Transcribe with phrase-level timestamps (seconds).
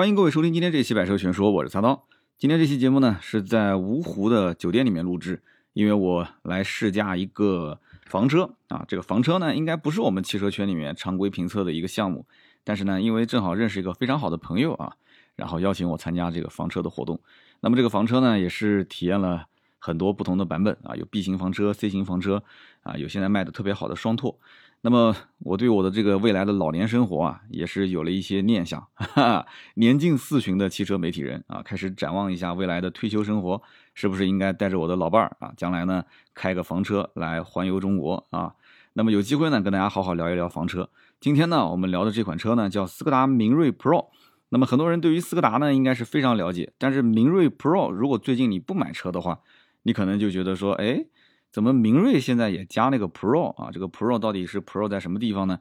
[0.00, 2.06] 欢迎各位收听今天这期《百车全说》，我是擦刀。
[2.38, 5.42] 今天这期节目呢是在芜湖的酒店里面录制，
[5.74, 8.82] 因为我来试驾一个房车啊。
[8.88, 12.24] 这个房车呢应该不是我们汽车圈里面常规评测的一个项目，
[12.64, 14.94] 但是呢因为正好认识一个非常好的朋友啊，
[15.36, 17.20] 然后邀请我参加这个房车的活动。
[17.60, 19.48] 那么这个房车呢也是体验了
[19.78, 22.42] 很多不同的版本啊，有 B 型房车、C 型房车
[22.84, 24.38] 啊，有现在卖的特别好的双拓。
[24.82, 28.80] 那么我对我的这个未来的老年生活啊，也是有了一些念想。
[28.94, 33.60] 哈哈，年近四旬的汽车媒体人啊，开始展望一下未来的退休生活，
[33.92, 36.02] 是不是应该带着我的老伴儿啊，将来呢
[36.34, 38.54] 开个房车来环游中国啊？
[38.94, 40.88] 那么有机会呢，跟大家好好聊一聊房车。
[41.20, 44.06] 今天呢，我们聊的这款车呢，叫斯柯达明锐 Pro。
[44.48, 49.40] 那么很多人对于斯柯达呢，应该是非常了解，但是明锐 Pro 如果最近你不买车的话，
[49.82, 51.04] 你可能就觉得说，哎。
[51.52, 53.70] 怎么明锐现在也加那个 Pro 啊？
[53.72, 55.58] 这个 Pro 到底是 Pro 在什么地方呢？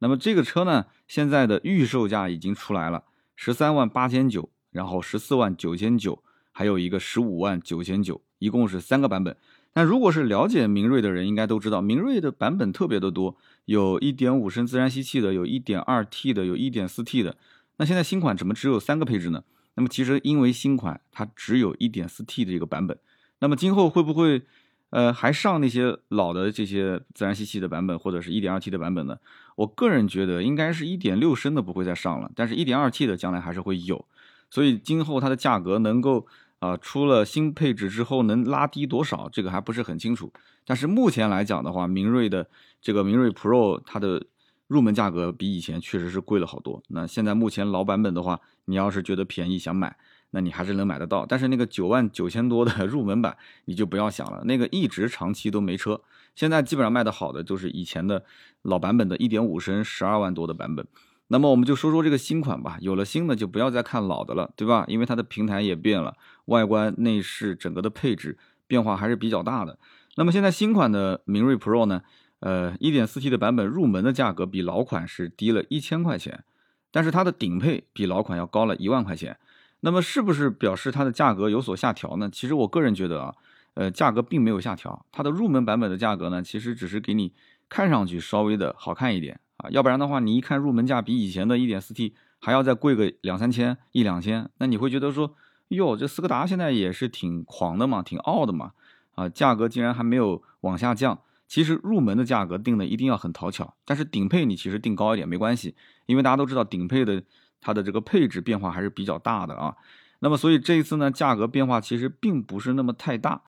[0.00, 3.04] 那么这个车呢，现在的预售价已经出来了，
[3.36, 6.22] 十三万八千九，然后十四万九千九，
[6.52, 9.36] 还有一个十五万九千九，一共是三个版本。
[9.72, 17.36] 但如果是了解明锐的人，应该都知道明锐的版本特别的多，有一点五升自然吸气的，有一点二 T 的，有一点四 T 的。
[17.76, 19.44] 那现在新款怎么只有三个配置呢？
[19.74, 22.98] 那么其实因为新款它只有一点四 T 的一个版本，
[23.38, 24.42] 那么今后会不会？
[24.90, 29.16] 呃，还上那些老的这些自然吸气的版本，或者是一点二 T 的版本呢？
[29.56, 34.04] 我个人觉得应该是一点六升的不会再上了，但是一点二 T 的将来还是会有，
[34.50, 36.26] 所以今后它的价格能够
[36.58, 40.32] 啊出了新配置之后能拉低多少，这个还不是很清楚。
[40.64, 42.48] 但是目前来讲的话，明锐的
[42.80, 44.24] 这个明锐 Pro 它的
[44.66, 46.82] 入门价格比以前确实是贵了好多。
[46.88, 49.96] 那现在目前老版本的话，你要是觉得便宜想买。
[50.30, 56.00] 那你还是能买得到，但是那个九万九千多的 入门版你就不要想了，那个一直长期都没车。
[56.34, 58.24] 现在基本上卖的好的就是以前的
[58.62, 60.86] 老版本的1.5升十二万多的版本。
[61.32, 64.84] 那么我们就说说这个新款吧，有了新的就不要再看老的了，对吧？
[64.88, 68.36] 因为它的平台也变了，外观、内饰整个的配置
[68.66, 69.78] 变化还是比较大的。
[70.16, 72.02] 那么现在新款的明锐 Pro 呢，
[72.40, 76.42] 呃，1.4T 的版本入门的价格比老款是低了一千块钱，
[76.90, 79.38] 但是它的顶配比老款要高了一万块钱。
[79.80, 82.28] 那么是不是表示它的价格有所下调呢？
[82.30, 83.34] 其实我个人觉得啊，
[83.74, 87.32] 呃，价格并没有下调，它的入门版本的价格呢，其实只是给你
[87.68, 95.34] 看上去稍微的好看一点啊，要不然的话，你一看入门价比以前的一点四 T 还要再贵个两三千一两千，那你会觉得说，
[95.68, 98.72] 哟，这斯柯达现在也是挺狂的嘛，挺傲的嘛，
[99.14, 101.18] 啊，价格竟然还没有往下降。
[101.48, 105.74] 其实入门的价格定的一定要很讨巧，但是顶配你其实定高一点没关系，
[106.04, 107.22] 因为大家都知道顶配的。
[107.60, 109.76] 它的这个配置变化还是比较大的啊，
[110.20, 113.42] 那么所以这一次呢，价格变化其实并不是那么太大，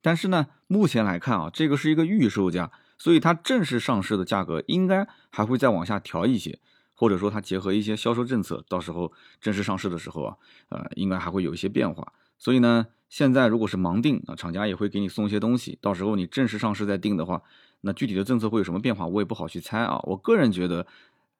[0.00, 6.58] 但是呢，目前来看啊，这个是一个预售价，所以它正式上市的价格应该还会再往下调一些，
[6.94, 10.36] 或者说它结合一些销售政策，到时候正式上市的时候啊，
[10.70, 12.12] 呃，应该还会有一些变化。
[12.38, 17.42] 所以呢，现在如果是盲定啊，厂家也会给你送一些东西，到时候你正式上市再定的话，
[17.82, 20.00] 那具体的政策会有什么变化，我也不好去猜啊。
[20.04, 20.86] 我个人觉得。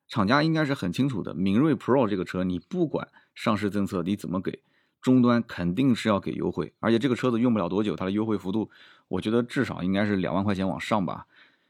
[0.09, 4.63] 厂家应该是很清楚的，明锐 Pro 这个车，你不管上市政策你怎么给，
[4.99, 8.71] 终端肯定是要给优惠，而且这个车子用不了多久，它的优惠幅度，
[9.07, 11.27] 我觉得至少应该是两万块钱往上吧。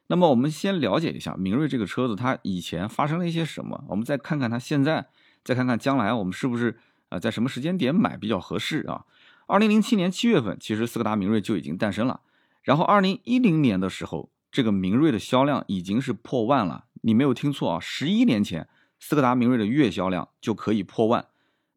[0.07, 5.07] 那么我们先了解一下明锐这个车子，它以前发生了一些什么，我们再看看它现在，
[5.43, 6.79] 再看看将来我们是不是
[7.09, 9.05] 啊在什么时间点买比较合适啊？
[9.47, 12.21] 二零零七年七月份，其实斯柯达明锐就已经诞生了，
[12.63, 16.85] 然后二零一零年的时候，这个明锐的销量已经是破万了。
[17.01, 17.79] 你没有听错啊！
[17.79, 18.67] 十一年前，
[18.99, 21.25] 斯柯达明锐的月销量就可以破万。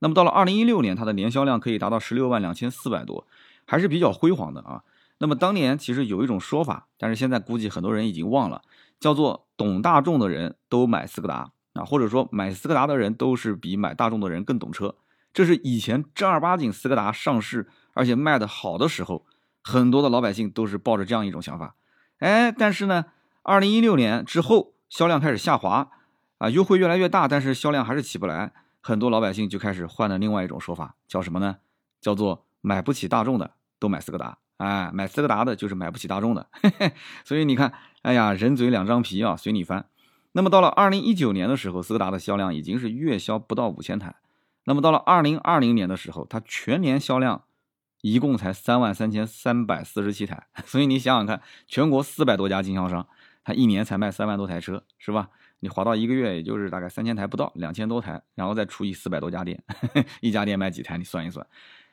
[0.00, 3.27] 那么到了二零一六年，它的年销量可以达到十六万两千四百多，
[3.65, 4.82] 还是比较辉煌的啊。
[5.19, 8.62] 那么当年其实有一种说法，但是现在估计很多人已经忘了，
[8.99, 14.97] 叫做懂大众的人都买斯柯达啊，或者说买斯柯达的人都是比买大众的人更懂车。
[15.32, 19.25] 这是以前正儿八经斯柯达上市而且卖的好的时候，
[19.62, 21.77] 很多的老百姓都是抱着这样一种想法。
[22.19, 23.05] 哎，但是呢，
[23.43, 24.72] 二零一六年之后。
[24.93, 25.89] 销量开始下滑，
[26.37, 31.56] 啊，优惠越来越大，但是销量还是起不来，很多老百姓就开始换了另外一种说法，叫什么呢？
[31.99, 36.93] 叫做买不起大众的都买斯柯达，哎，买斯柯达的就是买不起大众的，嘿嘿。
[37.25, 37.73] 所以你看，
[38.03, 39.87] 哎呀，人嘴两张皮啊，随你翻。
[40.33, 44.15] 那么到了二零一九年的时候，斯柯达的销量已经是月销不到五千台，
[44.65, 47.45] 那么到了二零二零年的时候，它全年销量
[48.03, 53.09] 一共才三万三千三百四十七台， 所以你想想看，全国四百多家经销商。
[53.44, 55.31] 他一年才卖三万多台车，是吧？
[55.61, 59.62] 你划到一个月，也就是大概三千台不到，两千多台，然后再除以四百多家店，
[60.21, 60.99] 一家店卖几台？
[60.99, 61.47] 你算一算。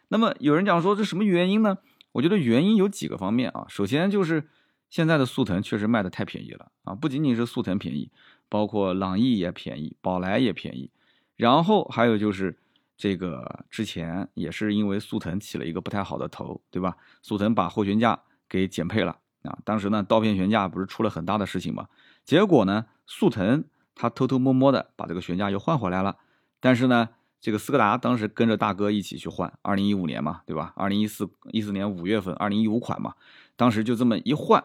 [0.07, 1.78] 那么有人讲说这什么原因呢？
[2.13, 3.66] 我觉得原因有几个方面啊。
[3.69, 4.50] 首先就是
[4.90, 8.12] 现在的速腾确实卖的太便宜了啊，不仅仅是速腾便宜，
[8.50, 10.90] 包括朗逸也便宜，宝来也便宜。
[11.36, 12.57] 然后还有就是
[12.98, 16.98] 这个之前也是因为速腾起了一个不太好的头，对吧？
[17.22, 18.19] 速腾把后悬架
[18.50, 21.88] 给减配了啊，当时呢刀片悬架不是出了很大的事情嘛？
[22.24, 23.63] 结果呢，速腾
[23.95, 26.18] 他偷偷摸摸的把这个悬架又换回来了，
[26.59, 27.09] 但是呢，
[27.39, 30.74] 这个斯柯达当时跟着大哥一起去换，二零一五年嘛，对吧？
[30.75, 33.13] 二零一四一四年五月份，二零一五款嘛，
[33.56, 34.63] 当时就这么一换，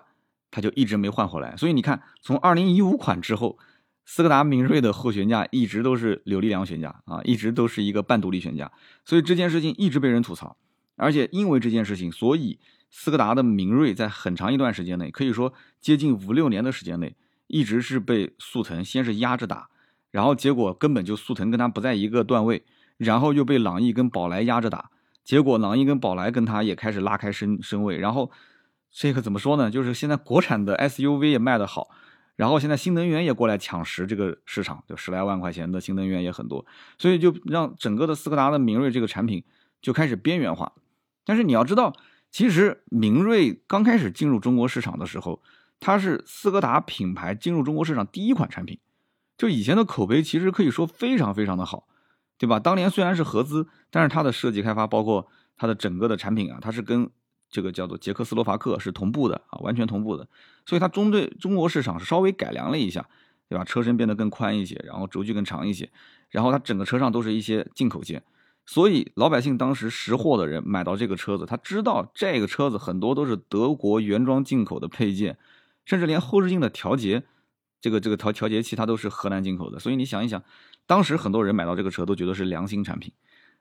[0.50, 3.58] 他就一直没换回来，所以你看，从二零一五款之后。
[4.06, 8.70] 斯柯达明锐的后悬架一直都是扭力梁悬架啊，一直都是一个半独立悬架，
[9.02, 10.58] 所以这件事情一直被人吐槽。
[10.96, 12.58] 而且因为这件事情，所以
[12.96, 17.16] 斯柯达的明锐在很长一段时间内，可以说接近五六年的时间内，
[17.48, 19.68] 一直是被速腾先是压着打，
[20.12, 22.64] 然后结果根本就速腾跟他不在一个段位，
[22.96, 24.90] 然后又被朗逸跟宝来压着打，
[25.24, 28.30] 结果朗逸跟宝来跟他也开始拉开身身位，然后
[28.92, 29.68] 这个怎么说呢？
[29.68, 31.90] 就是现在国产的 SUV 也卖得好。
[32.36, 36.64] 然后现在新能源也过来抢食这个市场，就十来万块钱的新能源也很多，
[36.98, 39.44] 所以就让整个的斯柯达的明锐这个产品
[39.80, 40.72] 就开始边缘化。
[41.24, 41.92] 但是你要知道，
[42.34, 45.40] 其实明锐刚开始进入中国市场的时候，
[45.78, 48.80] 它是斯柯达品牌进入中国市场第一款产品，
[49.38, 51.86] 就以前的口碑其实可以说非常非常的好，
[52.36, 52.58] 对吧？
[52.58, 57.08] 当年虽然是合资，但是它的设计开发，包括它的整个的产品啊，它是跟。
[57.50, 60.26] 这个叫做捷克斯洛伐克是同步的啊，完全同步的，
[60.66, 63.08] 所以它中对中国市场是稍微改良了一下，
[63.48, 63.64] 对吧？
[63.64, 65.88] 车身变得更宽一些，然后轴距更长一些，
[66.30, 68.24] 然后它整个车上都是一些进口件，
[68.66, 75.36] 所以老百姓当时识货的人买到这个车子，他知道这个车子很多都是德国原装进口的配件，
[75.84, 77.22] 甚至连后视镜的调节，
[77.80, 80.42] 这个这个调调节器它都是荷兰进口的，所以你想一想，
[80.86, 83.12] 当时很多人买到这个车都觉得是良心产品，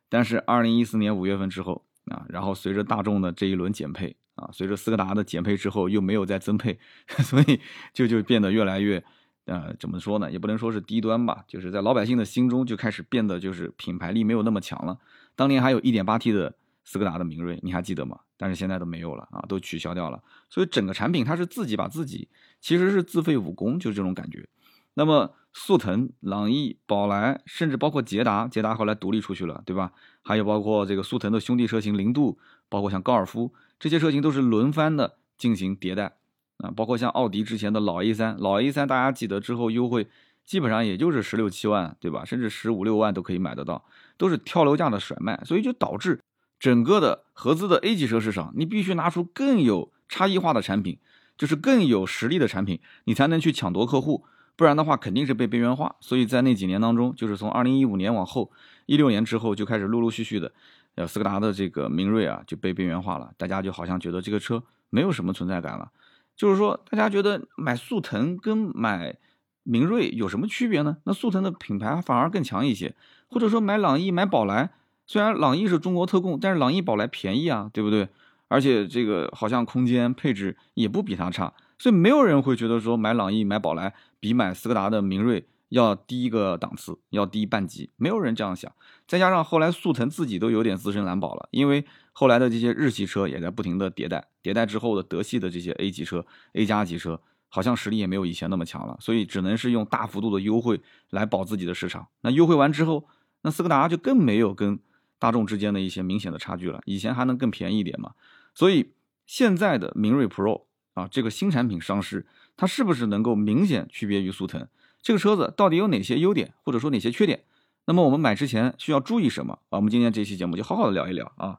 [0.10, 1.86] 但是二零一四年五月份之后。
[2.08, 6.78] 啊，然后随着大众的这一轮减配啊，随着斯柯达的减配之后又没有再增配，
[7.24, 7.62] 所以
[7.94, 9.02] 就就变得越来越，
[9.45, 10.31] 呃，怎么说呢？
[10.31, 14.98] 也不能说是低端吧，就是在老百姓的心中就开始变得就是品牌力没有那么强了。
[15.36, 16.56] 当年还有一点八 T 的
[16.86, 18.19] 斯柯达的明锐，你还记得吗？
[18.38, 20.22] 但是现在都没有了啊，都取消掉了。
[20.50, 22.28] 所以整个产品它是自己把自己
[22.62, 24.48] 其实是自废武功，就是这种感觉。
[24.94, 29.92] 那么速腾、朗逸、宝来，甚至包括捷达，捷达后来独立出去了，对吧？
[30.22, 32.38] 还有包括这个速腾的兄弟车型零度，
[32.69, 36.18] 包括像高尔夫这些车型都是轮番的进行迭代
[36.63, 36.71] 啊。
[36.75, 40.07] 包括像奥迪之前的老 A 三，老 A 三大家记得之后优惠
[40.44, 42.25] 基本上也就是十六七万，对吧？
[42.25, 43.86] 甚至十五六万都可以买得到，
[44.18, 46.19] 都是跳楼价的甩卖，所以就导致
[46.60, 50.98] 整个的合资的 A 级车市场，你必须拿出更有差异化的产品，
[51.38, 54.25] 就是更有实力的产品，你才能去抢夺客户。
[54.56, 55.95] 不然的话，肯定是被边缘化。
[56.00, 58.51] 所以在那几年当中，就是从二零一五年往后，
[58.86, 60.51] 一六年之后就开始陆陆续续的，
[60.95, 63.31] 呃，斯柯达的这个明锐啊就被边缘化了。
[63.36, 65.89] 大家就好像觉得这个车没有什么存在感了。
[66.35, 69.15] 就是说，大家觉得买速腾跟买
[69.63, 70.97] 明锐有什么区别呢？
[71.06, 72.95] 那速腾的品牌反而更强一些。
[73.27, 74.71] 或者说买朗逸、买宝来，
[75.06, 78.09] 虽然朗逸是中国特供，但是朗逸、宝来便宜啊，对不对？
[78.47, 81.53] 而且这个好像空间配置也不比它差。
[81.80, 88.71] 所以没有人会觉得说买朗逸、买宝来比买斯柯达的明锐要低一个档次，要低半级，没有人这样想。
[89.07, 91.83] 再加上后来速腾自己都有点自身难保了，因为
[92.13, 97.19] 后来的这些日系车也在不停的迭代，迭代之后的德系的这些 A 级车、A 加级车，
[97.50, 100.80] 好像实力也没有以前那么强了，所以只能是用大幅度的优惠
[101.10, 102.07] 来保自己的市场。
[102.21, 103.06] 那优惠完之后，
[103.42, 104.80] 那斯柯达就更没有跟
[105.19, 108.14] 大众之间的一些明显的差距了，以前还能更便宜一点嘛。
[108.56, 108.94] 所以
[109.26, 110.64] 现在的明锐 Pro。
[110.94, 114.68] 啊，这个新产品上市，它是不是能够明显区别于速腾？
[115.02, 117.45] 这个车子到底有哪些优点，或者说哪些缺点？
[117.85, 119.54] 那么我们买之前需要注意什么？
[119.69, 121.57] 啊，我们今天这期节目就好好的聊一聊啊。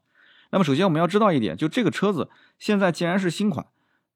[0.55, 2.31] 那么首先我们要知道一点，就这个车子
[2.61, 3.67] 现在既然是新款，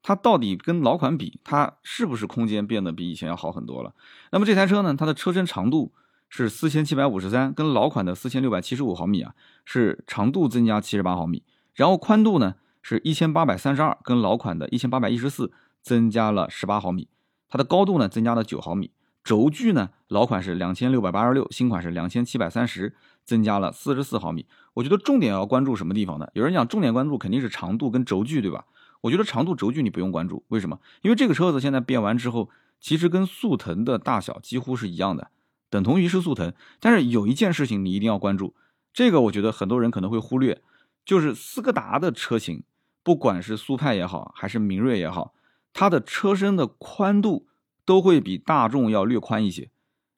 [0.01, 3.93] 它到底跟老款比，它是不是空间变得比以前要好很多了？
[4.31, 5.91] 那么这台车呢，它的车身长度
[6.29, 9.33] 是四千七百五十三，跟老款的四千六百七十五毫米啊，
[9.65, 11.43] 是长度增加七十八毫米，
[11.73, 12.55] 然后宽度呢？
[12.81, 17.09] 是一千八百三十二，跟老款的一千八百一十四增加了十八毫米，
[17.49, 18.91] 它的高度呢增加了九毫米，
[19.21, 22.95] 轴距呢老款是两千六百八十六，新款是两千七百三十，
[23.29, 24.45] 增加了四十四毫米。
[24.73, 26.27] 我觉得重点要关注什么地方呢？
[26.33, 28.65] 有人讲重点关注肯定是长度跟轴距，对吧？
[29.01, 30.79] 我觉得长度轴距你不用关注，为什么？
[31.03, 35.29] 因为这个车子现在变完之后，其实跟速腾的大小几乎是一样的，
[35.69, 36.51] 等同于是速腾。
[36.79, 38.55] 但是有一件事情你一定要关注，
[38.91, 40.61] 这个我觉得很多人可能会忽略，
[41.05, 42.63] 就是斯柯达的车型。
[43.01, 45.33] 不管是速派也好，还是明锐也好，
[45.73, 47.47] 它的车身的宽度
[47.85, 49.69] 都会比大众要略宽一些。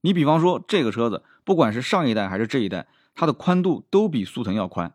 [0.02, 4.94] 你比方说这个车子，不管是上一代还是这一代，它的宽度都比速腾要宽。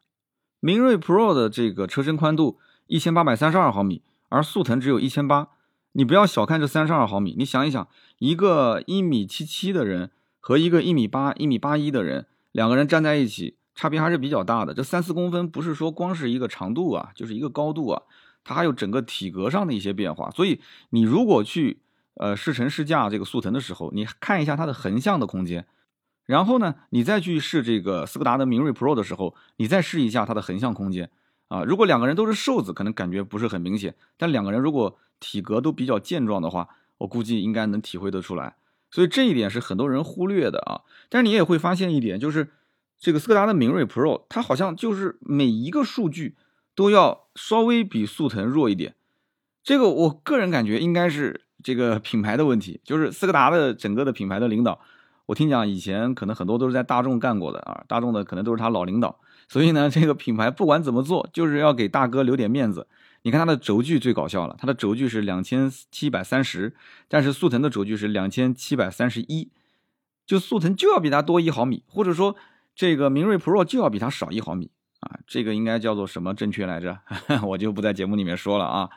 [0.61, 5.49] 明锐 Pro 的这个车身宽度一千八百三十二毫米，而速腾只有一千八。
[5.93, 14.75] 你不要小看这三十二毫米，你想一想，一个一米七七的人和一个一米八、一米八一的人，两个人站在一起，差别还是比较大的。
[14.75, 18.03] 这三四公分不是说光是一个长度啊，就是一个高度啊，
[18.45, 20.31] 它还有整个体格上的一些变化。
[20.31, 21.81] 所以你如果去
[22.15, 25.67] 呃试乘试驾这个速腾的时候，你看一下它的横向的空间，
[26.27, 31.11] 然后呢，你再去试这个斯柯达的明锐 Pro 的时候，你再试一下它的横向空间
[31.49, 31.63] 啊。
[31.63, 36.69] 如果两个人都是瘦子，可能感觉不是很明显，但两个人如果体格都比较健壮的话，
[36.99, 38.57] 我估计应该能体会得出来。
[38.91, 42.51] 所以这一点是很多人忽略的啊，但是你也会发现一点，就是
[42.99, 46.37] 这个斯柯达的明锐 Pro，它好像就是每一个数据
[46.75, 48.95] 都要稍微比速腾弱一点。
[49.63, 54.81] 这个我个人感觉应该是这个品牌的问题，就是斯柯达的整个的品牌的领导，
[55.27, 59.19] 我听讲以前可能很多都是在大众干过的啊，大众的可能都是他老领导，
[59.49, 62.87] 所以呢，这个品牌不管怎么做，就是要给大哥留点面子。
[63.23, 66.77] 你看它的轴距最搞笑了，它的轴距是两千七百三十，
[67.09, 69.51] 但是速腾的轴距是两千七百三十一，
[70.25, 72.37] 就速腾就要比它多一毫米，或者说
[72.77, 77.01] 这个明锐 Pro 就要比它少一毫米啊，这个应该叫做什么正确来着？
[77.43, 78.89] 我就不在节目里面说了啊。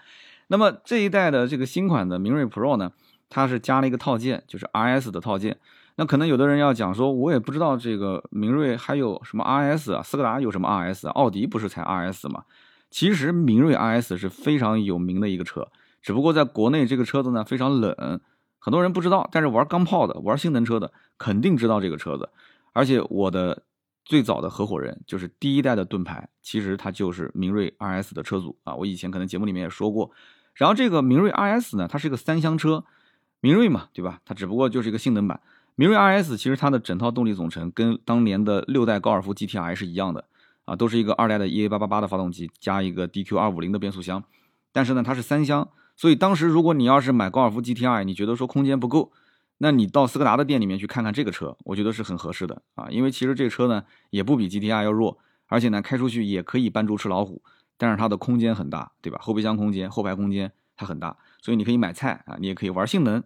[0.49, 2.91] 那么这一代的这个新款的明锐 Pro 呢，
[3.29, 5.57] 它是加了一个套件，就是 RS 的套件。
[5.99, 11.11] 那可能有的人要讲说，我也不知道这个明锐还有什么 RS 啊，斯柯达有什么 RS 啊？
[11.11, 12.45] 奥迪不是才 RS 吗？
[12.89, 15.67] 其实明锐 RS 是非常有名的一个车，
[16.01, 18.21] 只不过在国内这个车子呢非常冷，
[18.59, 19.27] 很多人不知道。
[19.29, 22.29] 但是玩钢炮的、玩性能车的肯定知道这个车子。
[22.71, 23.63] 而且我的
[24.05, 28.73] 最早的合伙人就是第一代的盾牌，其实它就是明锐 RS 的车主啊。
[28.73, 30.11] 我以前可能节目里面也说过。
[30.53, 32.85] 然后这个明锐 RS 呢，它是一个三厢车，
[33.41, 34.21] 明锐嘛，对吧？
[34.23, 35.41] 它只不过就是一个性能版。
[35.79, 40.25] 明锐 RS 其实它的整套动力总成跟当年的六代高尔夫 GTI 是一样的。
[40.65, 44.21] 啊，都是一个二代的 EA888 的发动机加一个 DQ250 的变速箱，
[44.73, 49.13] 但是呢，它是三厢，所以当时如果你要是买高尔夫 GTI，你觉得说空间不够，
[49.59, 55.17] 那你到斯柯达的店里面去看看这个车，我觉得是很合适的啊，因为其实这个车呢也不比 GTI 要弱，
[55.47, 57.41] 而且呢开出去也可以扮猪吃老虎，
[57.77, 59.17] 但是它的空间很大，对吧？
[59.23, 63.23] 后备箱空间、后排空间它很大，所以你可以买菜啊，你也可以玩性能。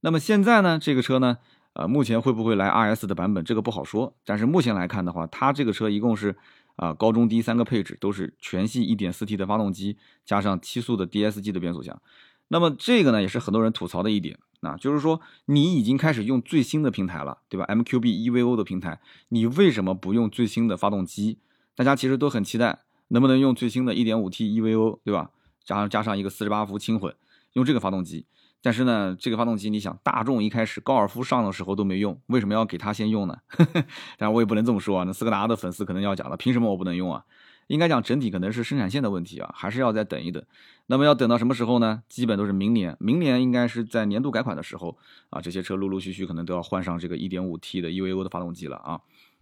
[0.00, 1.38] 那么现在呢，这个车呢，
[1.74, 6.36] 呃，目前会不会来 RS 的版本，这个不好说，但是目前来看的话，它这个车一共是。
[6.76, 12.02] 啊，高中低三个配置都是全系 1.4T 的发动机，加上七速的 DSG 的变速箱。
[12.48, 21.38] 那么这个呢，也是很多人吐槽的一点啊，就是说你已经开始用最新的平台了，对吧？MQB EVO 的平台，你为什么不用最新的发动机？
[21.76, 25.30] 大家其实都很期待，能不能用最新的 1.5T EVO，对吧？
[25.64, 27.14] 加上加上一个48伏轻混，
[27.52, 28.26] 用这个发动机。
[28.64, 33.36] 但是呢，这个发动机，你想，大众一开始高尔夫上的时候都没用，为什么要给他先用呢？
[34.16, 35.04] 但我也不能这么说啊。
[35.04, 37.26] 那斯柯达的粉丝可能要讲了，凭什么我不能用啊？
[37.66, 40.42] 应该讲整体可能是生产线的问题啊，还是要再等一等。
[40.86, 42.02] 那么要等到什么时候呢？
[42.08, 44.96] 基本都是明年，明年应该是在年度改款的时候
[45.28, 48.98] 啊，这些车陆陆续续可能都要换上这个 1.5T 的 EVO 的发动机了啊。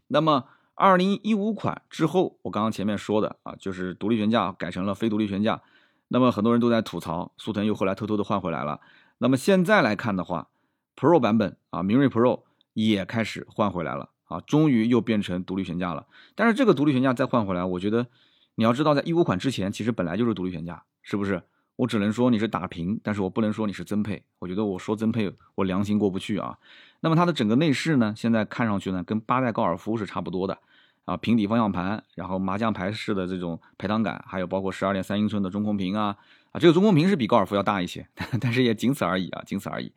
[0.08, 5.62] 那么2015款之后，我刚刚前面说的啊，就是独立悬架改成了非独立悬架，
[6.08, 8.80] 那么很多人都在吐槽，速腾又后来偷偷的换回来了。
[9.22, 10.48] 那么现在来看的话
[10.96, 16.08] ，Pro 版本啊，明锐 Pro 也开始换回来了啊，终于又变成独立悬架了。
[16.34, 18.08] 但是这个独立悬架再换回来，我觉得
[18.56, 21.40] 你要知道，在一五款之前其实本来就是独立悬架，是不是？
[21.76, 24.24] 我只能说你是打平，但是我不能说你是增配。
[24.40, 26.58] 我觉得我说增配，我良心过不去啊。
[26.98, 30.58] 那么它的整个内饰呢，现在看上去呢，跟八代高尔夫是差不多的
[31.04, 36.16] 啊，平底方向盘，然后麻将牌式的这种排档杆，还有包括十二点三英寸的中控屏啊。
[36.52, 38.06] 啊，这个中控屏是比高尔夫要大一些，
[38.40, 39.92] 但是也仅此而已啊，仅此而已。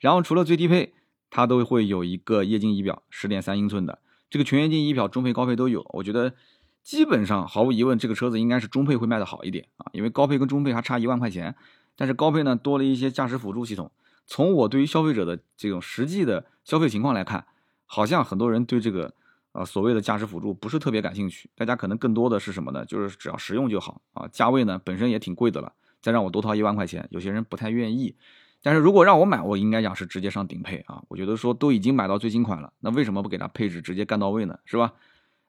[0.00, 0.94] 然后除了最低配，
[1.30, 4.00] 它都会有一个液晶仪表，十点三英寸的
[4.30, 5.84] 这个全液晶仪表，中配高配都有。
[5.92, 6.34] 我觉得
[6.82, 11.54] 基本上毫无疑问，这个车子应该是中配会卖的好一点啊，因为高配跟中配还差一万块钱，
[11.94, 13.90] 但是高配呢多了一些驾驶辅助系统。
[14.26, 17.44] 从我对于消费者的这种实际的消费情况来看，
[17.84, 19.12] 好像很多人对这个
[19.52, 22.84] 呃所谓的驾驶辅助不是特别感兴趣，大家可能更多的是什么呢？
[22.86, 25.72] 就是只要实用就好啊，价位呢本身也挺贵的了。
[26.00, 28.16] 再让我多掏一万块钱，有些人不太愿意。
[28.60, 31.02] 但是如果让我买，我应该讲是直接上顶配啊。
[31.08, 34.58] 我觉得说都已经买到最新款了，那为什么不给它配置直接干到位呢？
[34.64, 34.94] 是吧？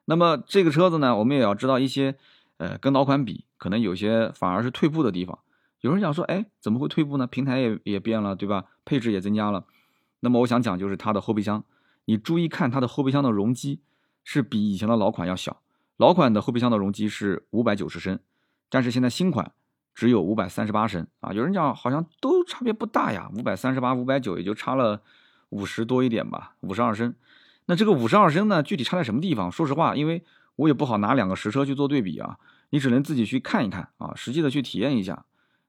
[0.04, 2.16] 那么这个车子呢，我们也要知道一些，
[2.58, 5.38] 呃，跟老款比，可能有些反而是退步的地方。
[5.80, 7.26] 有人讲说，哎，怎么会退步呢？
[7.26, 8.66] 平台也也变了，对吧？
[8.84, 9.64] 配置也增加了。
[10.20, 11.64] 那么我想讲就是它的后备箱，
[12.04, 13.80] 你注意看它的后备箱的容积
[14.22, 15.60] 是比以前的老款要小。
[15.96, 18.18] 老款的后备箱的容积是五百九十升，
[18.68, 19.52] 但是现在新款。
[19.94, 21.32] 只有五百三十八升啊！
[21.32, 25.02] 有人讲好像都差别不大呀，五百三十八、五百九也就差了
[25.50, 27.14] 五十多一点吧，五十二升。
[27.66, 29.52] 那这个五十二升呢，具体差在什么地方？
[29.52, 30.24] 说实话，因为
[30.56, 32.38] 我也不好拿两个实车去做对比啊，
[32.70, 35.24] 你只能自己去看一看啊，实际的去体验一下。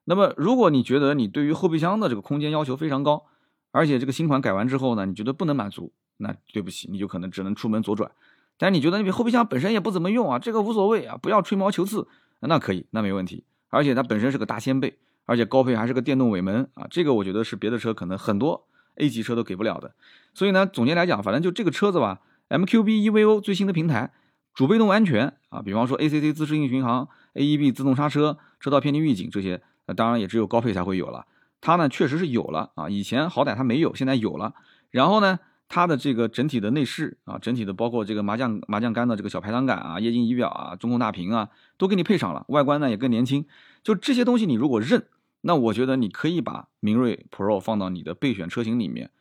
[0.05, 3.25] 那么，如果你觉得你对于后备箱的这个空间要求非常高，
[3.71, 8.11] 而且这个新款改完之后呢，你觉得不能满足，那对不起，你就可能只能出门左转。
[8.57, 12.07] 但你觉得你后备箱本身也不怎么用啊，这个无所谓啊，不要吹毛求疵，
[12.39, 13.43] 那可以，那没问题。
[13.71, 19.95] 而且它本身是个大掀背，而且高配还是个电动尾门啊，这个我觉得是别的车可能很多 A 级车都给不了的。
[20.35, 24.11] 所以呢，总结来讲，反正就这个车子吧，MQB EVO 最新的平台，
[24.53, 31.25] 主被动安全啊，比方说 ACC 自适应巡航、AEB 自动刹车、车道偏离预警这些，那当然也只有高配才会有了。
[31.61, 34.53] 它呢确实是有了啊，以前好歹它没有，现在有了。
[34.89, 35.39] 然后呢，
[35.73, 41.47] 它的这个整体的内饰啊，整体的包括这个麻将麻将杆的这个小排挡杆啊、液晶仪表啊、中控大屏啊，
[41.77, 42.43] 都给你配上了。
[42.49, 43.45] 外观呢也更年轻。
[43.81, 45.07] 就这些东西，你如果认，
[45.39, 49.11] 那我觉得你可以把明锐 Pro 放到你的备选车型里面。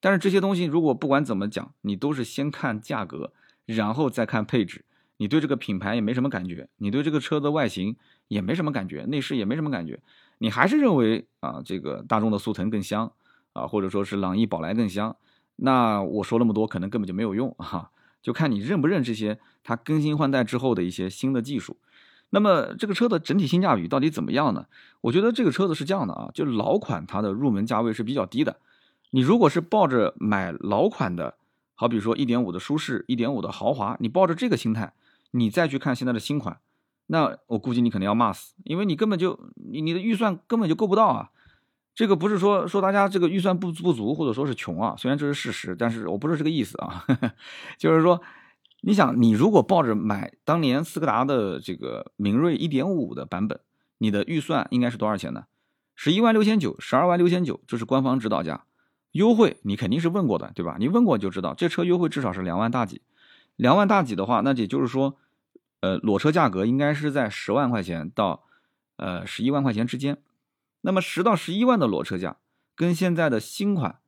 [0.00, 3.32] 但是这些东西如果不管怎么讲，你都是先看价格，
[3.64, 4.84] 然后再看配置。
[5.18, 7.94] 你对这个品牌也没什么感觉，你对这个车的外形
[8.26, 10.00] 也没什么感觉，内饰也没什么感觉。
[10.38, 13.12] 你还是认为啊，这个大众的速腾更香
[13.52, 15.16] 啊，或者说是朗逸、宝来更香，
[15.62, 17.90] 那我说那么多可能根本就没有用哈，
[18.22, 21.76] 就看你认不认这些它更新换代之后的一些新的技术。
[22.30, 24.66] 那么这个车的整体性价比到底怎么样呢？
[25.00, 28.58] 我觉得这个车子是这样的啊，就老款它的入门价位是比较低的，
[29.10, 31.34] 你如果是抱着买老款的，
[31.74, 34.92] 好比说1.5的舒适、1.5的豪华，你抱着这个心态，
[35.32, 36.58] 你再去看现在的新款。
[37.08, 41.30] 那我估计你肯定要骂死，因为你根本就你你的预算根本就够不到啊！
[41.94, 47.04] 这个不是说说大家这个预算不不足或者说是穷啊，虽然这是事实，但是我不是这个意思啊，
[47.78, 48.20] 就是说，
[48.82, 53.60] 你想你如果抱着买当年斯柯达的这个明锐一点五的版本，
[53.98, 55.44] 你的预算应该是多少钱呢？
[55.94, 58.64] 十一万六千九，十二万六千九，这是官方指导价，
[59.12, 60.76] 优惠你肯定是问过的，对吧？
[60.78, 63.02] 你问过就知道，这车优惠至少是两万大几，
[63.56, 65.16] 两万大几的话，那也就是说。
[65.82, 68.44] 呃，裸车价格应该是在十万块钱到，
[68.96, 70.18] 呃十一万块钱之间。
[70.82, 72.36] 那么十到十一万的裸车价，
[72.74, 73.98] 跟现在的新款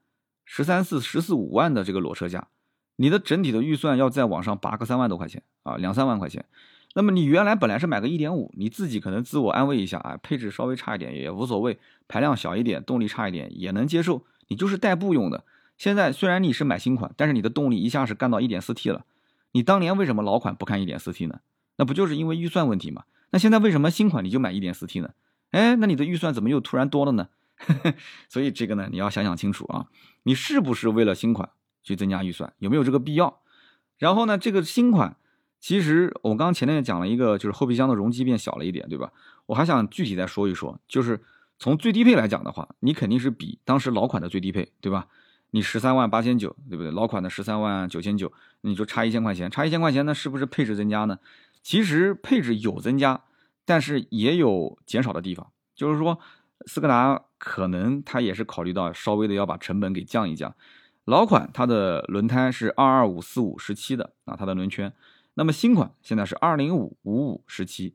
[0.45, 2.49] 十三四、十四五万的这个裸车价，
[2.97, 6.45] 你的整体的预算要再往上拔个三万多块钱啊，两三万块钱。
[6.95, 15.45] 那么你原来本来是买个一点五，你自己可能自我安慰一下啊，配置稍微差一点也无所谓，排量小一点，动力差一点也能接受，你就是代步用的。
[15.79, 19.05] 现在虽然你是买新款，但是你的动力一下是干到一点四 T 了，
[19.53, 21.41] 你当年为什么老款不看一点四 T 呢？
[21.77, 23.05] 那不就是因为预算问题吗？
[23.31, 25.11] 那现在为什么新款你就买 1.4T 呢？
[25.53, 27.29] 哎，那你的预算怎么又突然多了呢？
[28.29, 29.87] 所以这个呢，你要想想清楚啊，
[30.25, 31.49] 你是不是为了新款
[31.83, 33.41] 去增加预算，有没有这个必要？
[33.99, 35.17] 然后呢，这个新款
[35.61, 39.13] 其实我刚刚前面讲了一个，就是后备箱的容积变小了一点，对吧？
[39.47, 41.21] 我还想具体再说一说，就是
[41.59, 45.07] 从最低配来讲的话，你肯定是比当时老款的最低配，对吧？
[45.51, 46.91] 你十三万八千九，对不对？
[46.91, 51.19] 老款的十三万九千九，你就差一千块钱，差一千块钱，那是不是配置增加呢？
[51.63, 53.23] 其实配置有增加，
[53.65, 55.51] 但是也有减少的地方。
[55.75, 56.19] 就是说，
[56.67, 60.55] 斯柯达可能它也是考虑到稍微的要把成本给降一降。
[61.05, 64.93] 老款它的轮胎是二二五四五十七的啊，它的轮圈。
[65.35, 67.95] 那么新款现在是二零五五五十七。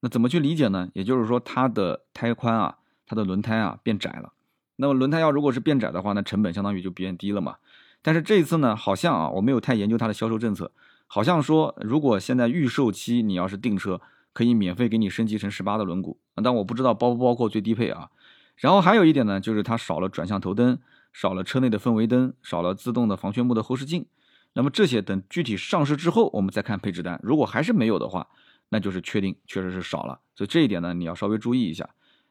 [0.00, 0.88] 那怎么去理解呢？
[0.94, 4.32] 也就是说，它的胎宽啊，它的轮胎啊变窄了。
[4.76, 7.56] 那么轮胎要如果是变窄的话，那成本相当于就变低了嘛。
[8.02, 10.70] 但是这一次呢，好像啊，我没有太研究它的销售政策。
[11.06, 14.00] 好像说，如果现在预售期你要是订车，
[14.36, 18.10] 可以免费给你升级成十八的轮毂，但我不知道包不包括最低配啊。
[18.56, 20.78] 然后还有一点呢，就是它少了转向头灯，
[21.10, 24.04] 少了车内的氛围灯，少了自动的防眩目的后视镜。
[24.52, 27.18] 那么这些等具体上市之后，我们再看配置单。
[27.22, 28.28] 如果还是没有的话，
[28.68, 30.20] 那就是确定确实是少了。
[30.34, 31.88] 所以这一点呢，你要稍微注意一下。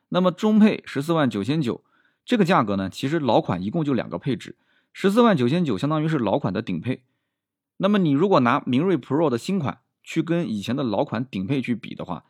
[0.09, 1.83] 那么中配十四万九千九
[2.23, 4.55] 这个价格呢，其实老款一共就两个配置，
[4.93, 7.01] 十四万九千九相当于是老款的顶配。
[7.77, 12.23] 那么你如果拿明锐 Pro 的新款去跟以前的老款顶配去比的话，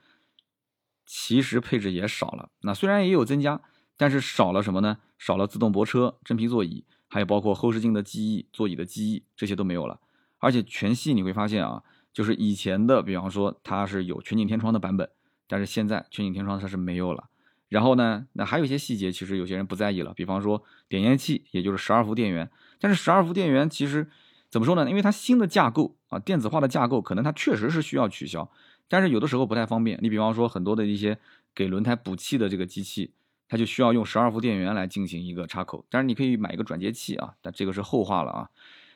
[1.05, 2.49] 其实配置也少了。
[2.61, 3.61] 那虽然也有增加，
[3.97, 4.99] 但是少了什么呢？
[5.19, 9.99] 少了自动泊车、真皮座椅，还有包括后视镜的记忆、座椅的记忆，这些都没有了。
[10.39, 11.83] 而且全系你会发现啊，
[12.13, 15.09] 就是以前的，比方说它是有全景天窗的版本，
[15.47, 17.29] 但是现在全景天窗它是没有了。
[17.67, 24.09] 然后呢，那还有一些细节，其实有些人不在意了，比方说点烟器，也就是十二伏电源，但是十二伏电源其实。
[24.55, 24.89] 怎么说呢？
[24.89, 28.49] 因为它新的架构啊，电子化的架构，可能它确实是需要取消，
[28.87, 29.99] 但是有的时候不太方便。
[30.01, 31.17] 你比方说很多的一些
[31.53, 33.11] 给轮胎补气的这个机器，
[33.49, 35.85] 它就需要用十二伏电源来进行一个插口。
[35.89, 38.49] 但是你可以买一个转接器啊，但这个是后话了啊。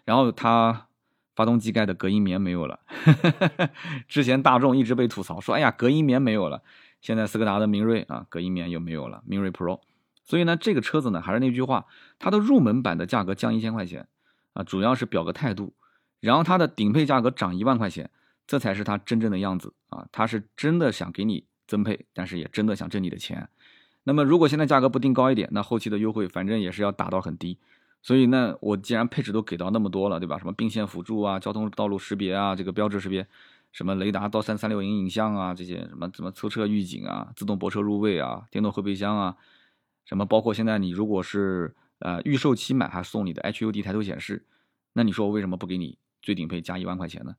[0.06, 0.88] 然后它
[1.36, 2.80] 发动机盖的隔音棉没有了，
[4.08, 6.64] 之前大众一直被吐槽说，哎呀，隔音棉没有了。
[7.02, 9.82] 现在斯柯达的明锐啊，隔音棉又没有了，明锐 Pro。
[10.24, 11.86] 所以呢，这个车子呢，还是那句话，
[12.18, 14.08] 它的入门版的价格降一千块钱。
[14.60, 15.74] 啊，主要是表个态度，
[16.20, 18.10] 然后它的顶配价格涨一万块钱，
[18.46, 20.06] 这才是它真正的样子啊！
[20.12, 23.48] 它是真的想给你增配，但是也真的想挣你的钱。
[24.04, 27.58] 那么如果现在价格不定高一点，那后期的优惠反正也是要打到很低。
[28.02, 30.38] 所以呢，我既然配置都给到那么多了，对吧？
[30.38, 33.26] 什么并线辅助啊、交通道路识别啊、这个标志识别，
[33.72, 39.38] 什么雷达倒三三六零影像啊，这些什么什么侧车预警啊、自动泊车入位啊、电动后备箱啊，
[40.06, 44.46] 什么包括现在你如果是呃预售期买还送你的 HUD 抬头显示，
[44.94, 47.36] 那你说我为什么不给你最顶配加一万块钱呢？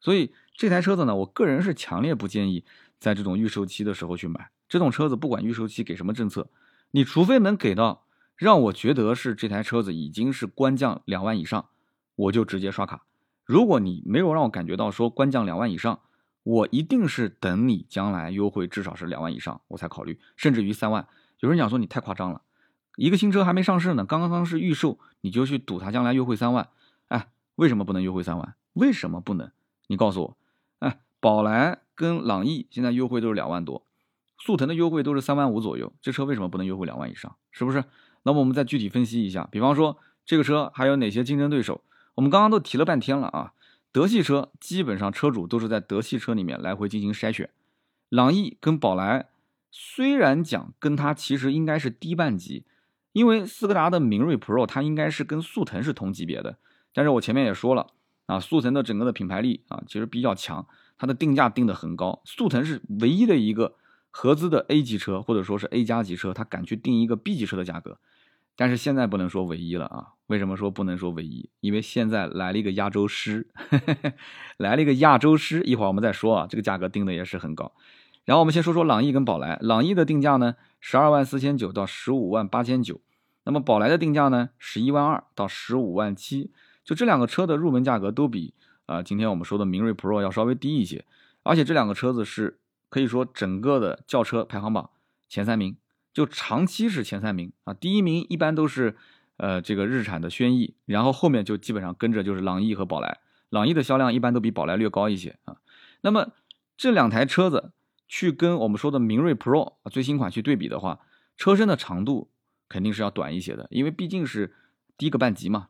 [0.00, 2.64] 所以这台车子呢，我个人是强烈不建议
[2.98, 6.48] 在这种预售期的时候去买这种车子，不管预售期给什么政策，
[6.90, 8.02] 你除非能给到。
[8.36, 11.68] 让我觉得是这台车子已经是官降两万以上，
[12.16, 13.06] 我就直接刷卡。
[13.44, 16.00] 如果你没有让我感觉到说官降两万以上，
[16.42, 21.06] 我一定是等你将来优惠至少是两万以上我才考虑，甚至于三万。
[21.38, 22.42] 有人讲说你太夸张了，
[22.96, 26.68] 一个新车还没上市呢，刚刚是预售，你就去赌它将来优惠三万？
[27.08, 28.54] 哎，为什么不能优惠三万？
[28.74, 29.50] 为什么不能？
[29.88, 30.36] 你告诉我。
[30.78, 33.84] 哎，宝来跟朗逸现在优惠都是两万多，
[34.38, 37.36] 速腾的优惠都是三万五左右，这车为什么不能优惠两万以上？
[37.50, 37.84] 是不是？
[38.22, 41.82] 那么我们再具体分析一下，比方说这个车还有哪些竞争对手？
[42.14, 43.52] 我们刚刚都提了半天了啊。
[43.92, 47.50] 德系车基本上车主都是在德系车里面来回进行筛选。
[48.08, 49.28] 朗逸跟宝来
[49.70, 52.64] 虽然讲跟它其实应该是低半级，
[53.14, 56.58] 因为斯柯达的明锐 Pro 它应该是跟速腾是同级别的。
[56.92, 57.86] 但是我前面也说了
[58.26, 60.66] 啊，速腾的整个的品牌力啊其实比较强，
[60.98, 62.20] 它的定价定的很高。
[62.24, 63.76] 速腾是唯一的一个
[64.10, 67.98] 合资的 A 级车或者说是 A 加级车，它敢去定一个 B 级车的价格。
[68.56, 70.08] 但是现在不能说唯一了啊？
[70.26, 71.50] 为什么说不能说唯一？
[71.60, 73.48] 因为现在来了一个亚洲狮，
[74.58, 76.46] 来了一个亚洲狮，一会儿我们再说啊。
[76.48, 77.72] 这个价格定的也是很高。
[78.24, 80.54] 然后我们先说说朗逸跟宝来，朗逸的定价呢，
[80.86, 83.00] 十二万四千九到十五万八千九，
[83.44, 86.50] 那么宝来的定价呢，十一万二到十五万七。
[86.84, 88.52] 就这两个车的入门价格都比
[88.84, 91.06] 啊今天我们说的明锐 Pro 要稍微低一些，
[91.42, 92.58] 而且这两个车子是
[92.90, 94.90] 可以说整个的轿车排行榜
[95.26, 95.74] 前三名。
[96.12, 98.94] 就长期是前三名啊，第一名一般都是，
[99.38, 105.56] 呃，这个日产的轩逸，然后后面就基本上跟着就是朗逸和宝来，朗逸的销量一般都比宝来略高一些啊。
[106.02, 106.32] 那么
[106.76, 107.72] 这两台车子
[108.08, 111.00] 去跟我们说的明锐 Pro 最新款去对比的话，
[111.36, 112.30] 车身的长度
[112.68, 114.54] 肯定是要短一些的，因为毕竟是
[114.96, 115.68] 低个半级嘛，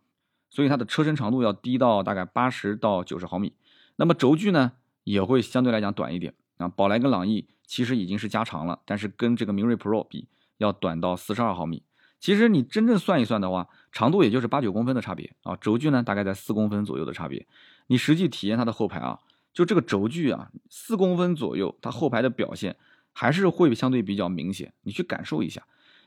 [0.50, 3.52] 所以它的车身长度要低到大概八十到九十毫米。
[3.96, 4.72] 那么轴距呢
[5.04, 6.68] 也会相对来讲短一点啊。
[6.68, 10.28] 宝来跟朗逸其实已经是加长了，但是跟这个明锐 Pro 比。
[10.58, 11.82] 要短到四十二毫米，
[12.20, 17.44] 其实你真正算一算的话，长度也就是八九公分的差别啊，轴距呢大概在四公分左右的差别。
[17.88, 19.18] 你实际体验它的后排啊，
[19.54, 22.76] 就这个轴距啊，四公分左右，它后排的表现
[23.12, 24.74] 还是会相对比较明显。
[24.82, 25.62] 你去感受一下。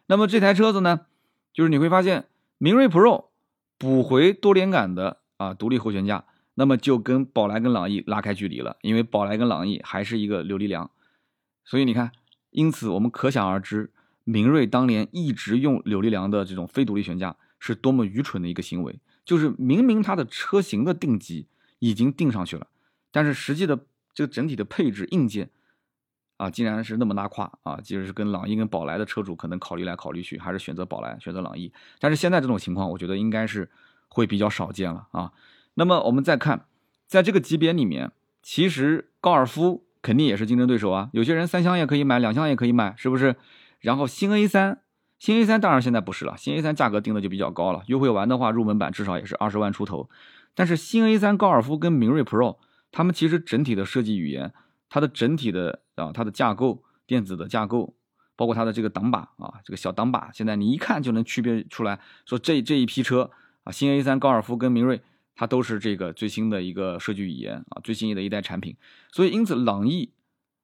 [0.06, 1.08] 那么这台车子呢，
[1.54, 2.28] 就是你会发现，
[2.60, 3.26] 明锐 Pro
[3.80, 10.92] 补回多连杆的啊独立后悬架，那么就跟宝来跟朗逸拉开距离了，因为宝来跟朗逸还是一个扭力梁，
[11.66, 12.12] 所以你看，
[12.52, 13.92] 因此我们可想而知。
[14.24, 19.00] 明锐当年一直用柳力梁的这种非独立悬架，是多么愚蠢的一个行为！
[19.24, 21.48] 就是明明它的车型的定级
[21.80, 22.68] 已经定上去了，
[23.18, 23.76] 但是实际的
[24.14, 25.50] 这个整体的配置硬件
[26.38, 27.80] 啊，竟然是那么拉胯啊！
[27.82, 31.74] 即使是跟朗逸跟宝来的车主可能考虑来考虑去，还是选择宝来，选择朗逸。
[32.00, 33.72] 但是现在这种情况，我觉得应该是
[34.08, 35.32] 会比较少见了啊。
[35.74, 36.66] 那么我们再看，
[37.08, 38.12] 在这个级别里面，
[38.44, 41.10] 其实高尔夫肯定也是竞争对手啊。
[41.12, 43.36] 有些人三厢也可以买，两厢也可以买，是不是？
[43.80, 44.84] 然后新 A 三，
[45.18, 50.08] 新 A 三当然现在不是了，新 A 三价格定的就比较高了，优惠完的话，入门版至少也是二十万出头。
[50.54, 52.58] 但是新 A 三高尔夫跟明锐 Pro，
[52.98, 54.52] 它们其实整体的设计语言，
[54.90, 57.94] 它的整体的啊，它的架构，电子的架构，
[58.36, 63.30] 包括它的这个挡把啊，这个小挡把，现在你一看就能区别出来，说这这一批车
[63.66, 65.00] 啊，新 A 三高尔夫跟明锐，
[65.36, 68.76] 它都是这个最新的一个设计语言啊，最新的一代产品。
[69.12, 70.12] 所以因此，朗逸，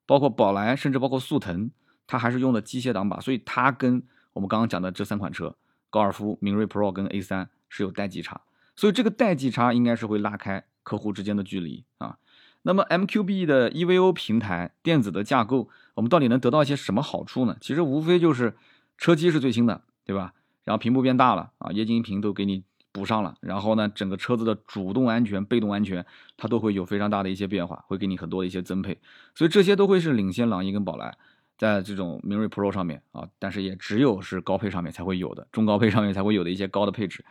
[0.08, 1.70] 包括宝来，甚至包括速腾。
[2.08, 4.02] 它还是用的机械挡把，所以它跟
[4.34, 5.56] 我们刚刚讲的这三款车，
[5.92, 8.42] 高尔夫、明锐 Pro 跟 A3 是有代际差，
[8.76, 12.18] 所以这个代际差应该是会拉开客户之间的距离啊。
[12.64, 17.56] 那么 MQB 的 EVO 平台电子的架构，我们到底能得到一些什么好处呢？
[17.62, 18.56] 其实无非就是
[18.98, 20.34] 车机是最新的，对吧？
[20.64, 26.06] 然后屏幕变大了啊，液晶屏都给你补上了，然后呢，整个车子的主动安全、被动安全，
[26.38, 28.98] 它都会有非常大的一些变化，会给你很多的一些增配，
[29.36, 31.18] 所以这些都会是领先朗逸跟宝来。
[31.56, 37.24] 在这种明锐 Pro 上面啊，但是也只有是高配上面才会有的，中高配上面才会有的一些高的配置。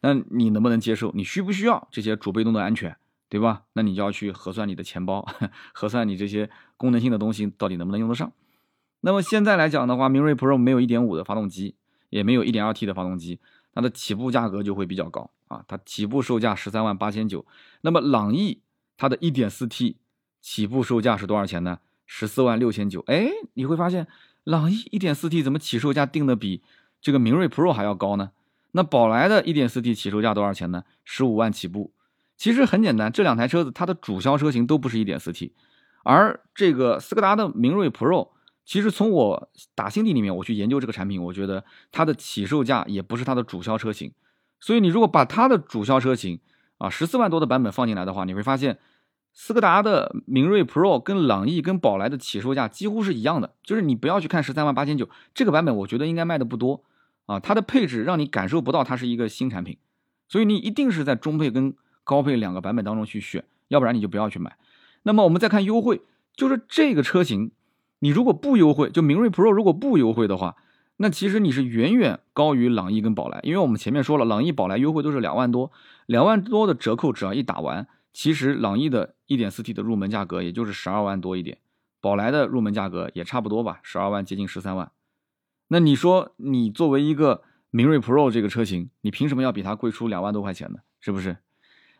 [0.00, 1.12] 那你能不能接受？
[1.12, 2.96] 你需不需要这些主被动的安全，
[3.28, 3.64] 对吧？
[3.72, 5.26] 那你就要去核算你的钱包，
[5.74, 8.32] 核算你这些功能性的东西到底能不能用得上。
[9.00, 11.74] 那么现在来讲的话，明锐 Pro 没有1.5的发动机，
[12.10, 13.38] 也没有 1.2T 的发动机，
[13.74, 17.44] 它的起步价格就会比较高啊，它起步售价十三万八千九。
[17.82, 18.60] 那么朗逸
[18.96, 19.96] 它的 1.4T
[20.40, 21.80] 起步售价是多少钱呢？
[22.06, 24.06] 十四万六千九，哎，你会发现
[24.44, 26.62] 朗逸一点四 T 怎么起售价定的比
[27.00, 28.30] 这个明锐 Pro 还要高呢？
[28.72, 30.84] 那宝来的 1.4T 起售价多少钱呢？
[31.04, 31.92] 十五万起步。
[32.36, 35.52] 其实很简单，这两台车子它的主销车型都不是 1.4T，
[36.04, 38.28] 而这个斯柯达的明锐 Pro，
[38.64, 44.12] 其实从我打心底里面我去研究这个产品，我觉得它的起售价也不是它的主销车型。
[44.60, 46.40] 所以你如果把它的主销车型
[46.78, 48.78] 啊十四万多的版本放进来的话，你会发现
[49.32, 53.54] 斯柯达的明锐 Pro 跟朗逸跟宝来的起售价几乎是一样的。
[53.62, 56.84] 就是你不要去看十三万八千九这个版本，我觉得应该卖的不多
[57.26, 59.76] 啊，它的配置让你感受不到它是一个新产品，
[60.28, 61.74] 所以你一定是在中配跟
[62.06, 64.56] 高配两个版本当中去选，要不然你就不要去买。
[65.02, 66.02] 那么我们再看优惠，
[66.36, 67.50] 就是这个车型，
[67.98, 70.54] 你如果不优惠，就明锐 Pro 如果不优惠的话，
[70.98, 75.72] 那其实你是远远高于朗逸跟宝来，因为我们前面说了，朗逸、宝来优惠都是两万多，
[76.06, 81.58] 两万多的折扣只要一打完，其实朗逸的 1.4T 的入门价格也就是十二万多一点，
[82.00, 84.92] 宝来的入门价格也差不多吧，十二万接近十三万。
[85.68, 90.78] 那你说你作为一个明锐 Pro 这个车型，你凭什么要比它贵出两万多块钱呢？
[91.00, 91.36] 是不是？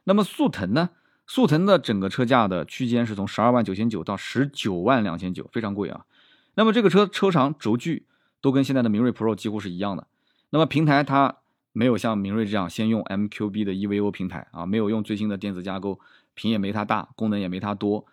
[0.08, 0.90] 那么速腾呢？
[1.26, 6.06] 速腾的整个车价的区间是从十二万九千九到十九万两千九，非常贵啊。
[6.54, 8.06] 那么这个车车长、轴距
[8.40, 10.06] 都跟现在的明锐 Pro 几乎是一样的。
[10.50, 11.38] 那么平台它
[11.72, 15.98] 没有像明锐这样先用 MQB 的 EVO 平台啊，没有用最新的电子架构，
[16.34, 18.06] 屏也没它大，功能也没它多。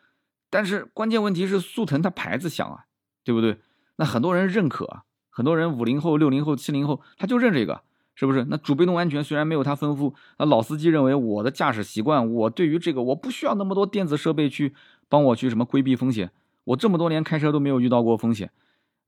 [0.49, 2.85] 但是关键问题是速腾它牌子响啊，
[3.23, 3.59] 对不对？
[3.97, 7.83] 那很多人认可啊，很多人五零后、六零后、七零后他就认这个。
[8.15, 8.45] 是不是？
[8.49, 14.73] 那主被动安全虽然没有它丰富，那老司机认为我的驾驶习惯，我对于这个我不需要那么多电子设备去
[15.09, 16.31] 帮我去什么规避风险，
[16.65, 18.51] 我这么多年开车都没有遇到过风险，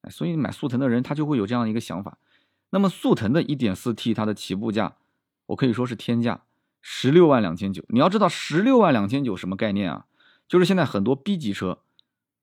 [0.02, 2.18] 哎所以买速腾的人他就会有这样一个想法。
[2.72, 4.96] 那么速腾的 1.4T 它的起步价，
[5.46, 6.42] 我可以说是天价，
[6.82, 7.84] 十六万两千九。
[7.90, 10.06] 你要知道十六万两千九什么概念啊？
[10.48, 11.80] 就是现在很多 B 级车，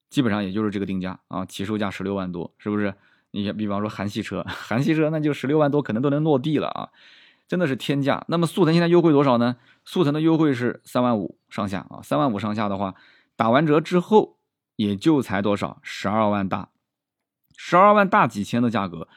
[0.09, 2.95] 基本上也就是这个定价啊，起售价十六万多，是不是？
[3.33, 6.89] 你比方说韩系车， 韩系车那就十六万多，可能都能落地了啊，
[7.49, 8.25] 真的是天价。
[8.29, 9.57] 那么速腾现在优惠多少呢？
[9.85, 12.95] 速腾的优惠是三万五上下啊，三万五上下的话，
[13.35, 14.39] 打完折之后
[14.77, 15.81] 也就才多少？
[15.83, 16.69] 十二万大，
[17.57, 19.09] 十二万大几千的价格，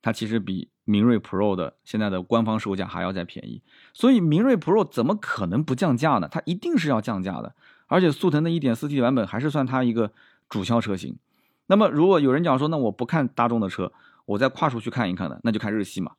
[0.00, 3.62] 它其实比明锐 Pro 的现在的官方售价还要再便宜。
[3.92, 6.28] 所以明锐 Pro 怎么可能不降价呢？
[6.30, 7.54] 它一定是要降价的。
[7.88, 10.12] 而且速腾的 1.4T 版本还是算它一个
[10.48, 11.18] 主销车型。
[11.70, 13.92] 那么，如果有人讲说，那我不看大众的车，
[14.26, 16.14] 我再跨出去看一看的，那就看日系嘛。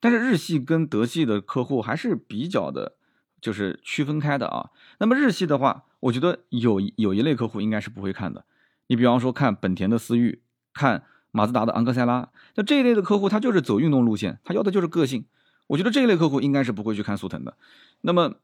[0.00, 2.96] 但是日系跟德系的客户还是比较的，
[3.40, 4.70] 就是区分开的啊。
[4.98, 8.44] 那么日系的话，我觉得有有一类客户应该是不会看的。
[8.88, 10.42] 你比方说看本田的思域，
[10.74, 15.24] 看马自达的昂克赛拉，那这一类的客户他就是走运动路线，他要的就是个性。
[15.68, 17.56] 我觉得这一类客户应该是不会去看速腾的。
[18.00, 18.34] 那么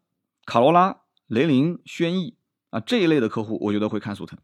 [0.45, 2.37] 卡罗拉、雷凌、轩逸
[2.71, 4.39] 啊这一类的客户，我觉得会看速腾。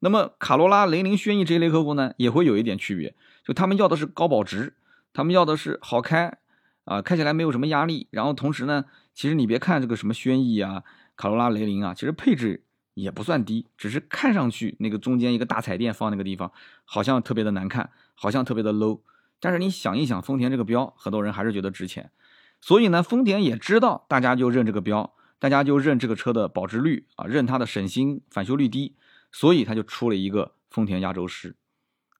[0.00, 4.74] 那么卡罗拉、雷凌、轩逸这一类客户呢，也会有一点区别，就他们要的是高保值，
[5.12, 6.38] 他们要的是好开，
[6.84, 8.06] 啊，开起来没有什么压力。
[8.10, 10.82] 然后同时呢，其实你别看这个什么轩逸啊、
[11.16, 12.62] 卡罗拉、雷凌啊，其实配置
[12.94, 16.52] 也不算低，只是看上去那个中间一个大彩电放那个地方，
[16.84, 19.00] 好像特别的难看，好像特别的 low。
[19.40, 22.10] 但是你想一想，丰田这个标，很多人还是觉得值钱。
[22.60, 28.94] 所以呢，丰田也知道大家就认这个标，大家就认这个车的保值率啊，认它的省心、返修率低。
[29.32, 31.56] 所以他就出了一个丰田亚洲狮，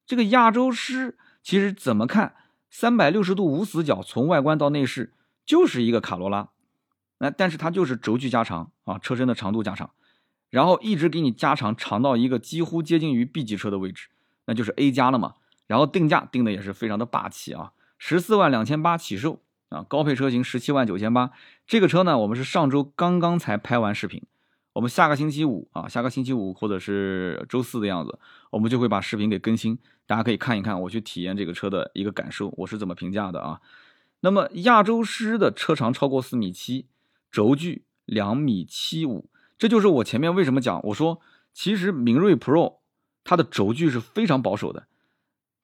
[0.07, 2.35] 这个亚洲狮其实怎么看，
[2.71, 5.13] 三百六十度无死角，从外观到内饰
[5.45, 6.49] 就是一个卡罗拉，
[7.19, 9.91] 那但是它就是轴距加长啊，车身的长度加长，
[10.51, 14.09] 然后一直给你加长长到一个几乎接近于 B 级车的位置，
[14.47, 15.35] 那就是 A 加了嘛。
[15.67, 21.33] 然后定价定的也是非常的霸气啊，十四万两千八起售啊，高配车型十七万九千八。
[21.67, 24.23] 这个车呢，我们是上周刚刚才拍完视频。
[24.77, 28.19] 我们下个星期五啊，下个星期五或者是周四的样子，
[28.51, 33.63] 我们就会把视频给更新，大家可以看一看我去体验这个车的一个感受，我是怎么评价的啊？
[34.21, 36.89] 那么亚洲狮的车长超过四米七，
[37.31, 41.23] 轴距两米七五，这就是我前面为什么讲，我说
[41.55, 42.81] 其实明锐 Pro
[43.25, 44.89] 它的轴距是非常保守的，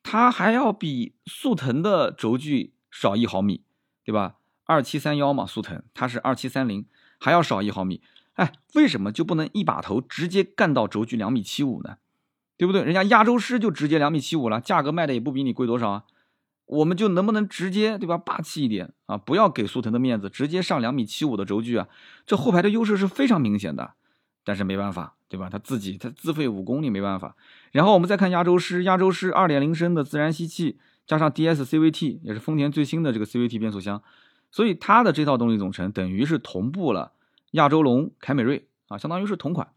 [0.03, 3.63] 它还要比速腾的轴距少一毫米，
[4.07, 4.37] 对吧？
[4.65, 6.87] 二七三幺嘛，速腾它是二七三零，
[7.19, 8.01] 还要少一毫米。
[8.35, 11.97] 哎，为什么就不能一把头直接干到轴距两米七五呢？
[12.57, 12.83] 对不对？
[12.83, 16.05] 人家亚洲狮就直接两米七五了，价格卖的也不比你贵多少啊。
[16.67, 19.19] 我们就能不能直接对吧，霸气一点啊？
[19.19, 21.89] 不要给速腾的面子，直接上两米七五的轴距啊？
[22.25, 23.95] 这后排的优势是非常明显的。
[24.45, 25.49] 但是没办法，对吧？
[25.51, 27.37] 他自己他自废武功，你没办法。
[27.73, 34.03] 然后我们再看亚洲狮，亚洲狮二点零升的自然吸气加上 DS CVT，也是丰田最新的这个 CVT 变速箱，
[34.51, 37.13] 所以它的这套动力总成等于是同步了。
[37.53, 39.69] 亚洲龙、凯美瑞啊，相当于是同款。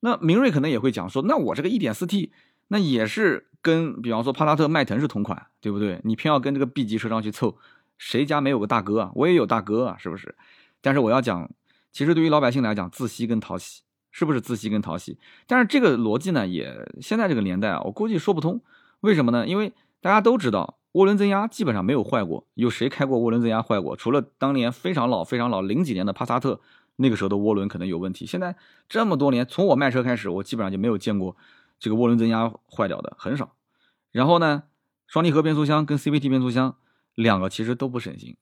[0.00, 2.30] 那明锐可能也会讲说，那我这个 1.4T，
[2.68, 6.00] 那也是跟比方说帕萨特、迈腾是同款，对不对？
[6.04, 7.56] 你偏要跟这个 B 级车商去凑，
[7.98, 9.10] 谁家没有个大哥啊？
[9.14, 10.36] 我也有大哥啊，是不是？
[10.80, 11.50] 但是我要讲，
[11.90, 15.18] 其实对于老百姓来讲，自吸跟讨喜，是不是自吸跟讨喜？
[15.48, 18.62] 但是这个逻辑呢，也现在这个年代啊，我估计说不通。
[19.00, 19.46] 为什么呢？
[19.46, 23.96] 因为大家都知道，涡轮增压基本上没有坏过，有谁开过涡轮增压坏过？
[23.96, 26.60] 除了当年非常老、非常老零几年的帕萨特，
[26.98, 28.26] 那个时候的涡轮可能有问题。
[28.26, 28.54] 现在
[28.88, 31.36] 这么多年，从我卖车开始，我基本上就没有见过
[31.80, 33.56] 这个涡轮增压坏掉的，很少。
[34.12, 34.64] 然后呢，
[35.06, 36.76] 双离合变速箱跟 CVT 变速箱。
[37.14, 38.36] 两个其实都不省心，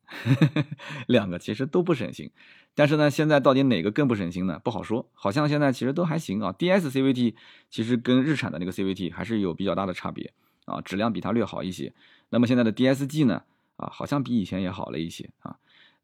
[1.08, 2.30] 两个其实都不省心，
[2.74, 4.60] 但是呢，现在到底哪个更不省心呢？
[4.62, 6.52] 不好说，好像现在其实都还行啊。
[6.58, 7.34] DS CVT
[7.70, 10.30] 其实跟日产的那个 CVT 还是有比较大的差别
[10.66, 11.94] 啊，质量比它略好一些。
[12.28, 13.44] 那么现在的 DSG 呢，
[13.78, 15.56] 啊，好像比以前也好了一些啊。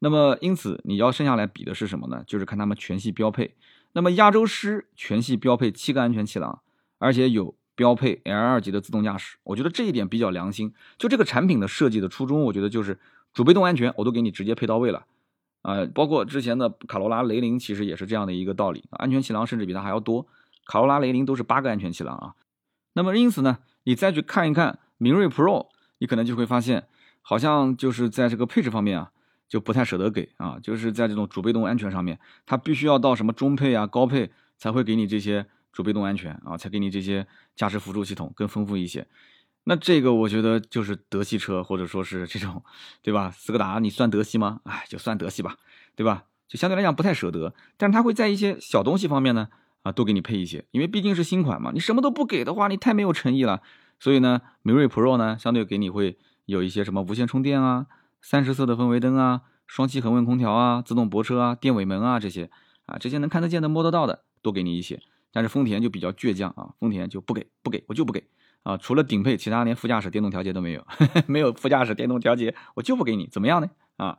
[0.02, 2.24] 那么因此你要剩下来比的是什么呢？
[2.26, 3.54] 就是看他们全系标配。
[3.92, 6.60] 那么亚洲狮全系标配七个安全气囊，
[6.98, 7.54] 而且有。
[7.74, 10.74] 标配 L 二级的自动驾驶，我觉得这一点比较良心。
[10.98, 13.00] 就这个产品的设计的初衷，我觉得就是
[13.32, 15.06] 主被动安全我都给你直接配到位了，
[15.62, 20.26] 啊，包括之前的卡罗拉雷凌其实也是这样的一个道理，安全气囊甚至比它还要多。
[20.66, 22.34] 卡罗拉雷凌都是八个安全气囊啊。
[22.92, 26.86] 那么因此呢，你再去看一看明锐 Pro，你可能就会发现，
[27.22, 29.12] 好像就是在这个配置方面啊，
[29.52, 35.44] 就不太舍得给啊，就是在这种主被动安全上面，它必须要到什么中配啊、高配才会给你这些。
[35.72, 39.06] 主被动安全啊，才给你这些驾驶辅助系统更丰富一些。
[39.64, 42.62] 那这个我觉得就是德系车，或者说是这种，
[43.00, 43.30] 对吧？
[43.30, 44.60] 斯柯达你算德系吗？
[44.64, 45.56] 哎，就算德系吧，
[45.96, 46.24] 对吧？
[46.46, 49.48] 就相对来讲不太舍得，但是它会在一些小东西方面呢，
[49.82, 51.70] 啊，多给你配一些，因为毕竟是新款嘛。
[51.72, 53.62] 你什么都不给的话，你太没有诚意了。
[53.98, 57.86] 所以呢，明锐 Pro 呢，相对给你会有一些什么无线充电啊、
[58.22, 62.48] 三十色的氛围灯啊、双气恒温空调啊、自动泊车啊、电尾门啊这些
[62.87, 65.00] 啊，这些能看得见的、摸得到的，多给你一些。
[65.32, 68.22] 但是丰田就比较倔强啊，丰田就不给不给，我就不给
[68.62, 68.76] 啊！
[68.76, 70.87] 除了顶配，其他连副驾驶电动调节都没有，
[71.26, 73.70] 没有副驾驶电动调节，我就不给你，怎么样呢？
[73.96, 74.18] 啊！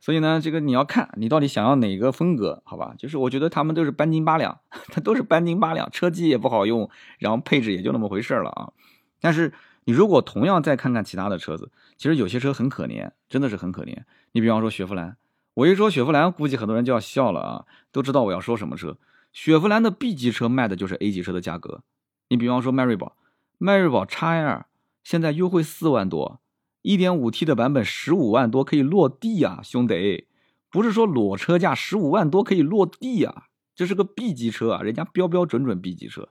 [0.00, 2.94] 所以呢，这个你要看你到底想要哪个风格，好吧？
[2.98, 4.58] 就是我觉得他们都是半斤八两，
[4.90, 8.72] 它都是半斤八两，车机也不好用，然后配置也就那么回事了啊！
[9.20, 9.52] 但是
[9.84, 14.04] 你如果同样再看看其他的车子，其实有些车很可怜，真的是很可怜。
[14.32, 15.16] 你比方说雪佛兰，
[15.54, 18.98] 我一说雪佛兰，估计很多人就要笑了啊，都知道我要说什么车。
[19.32, 21.82] 雪佛兰的 B 级车卖的就是 A 级车的价格，
[22.28, 23.16] 你比方说迈锐宝，
[23.58, 24.64] 迈锐宝 XL
[25.02, 26.40] 现在优惠四万多
[26.82, 30.26] ，1.5T 的版本十五万多可以落地啊，兄弟，
[30.70, 36.28] 不是说裸车价十五万多可以落地啊，这是个 B 级车啊，人家标标准准 B 级车。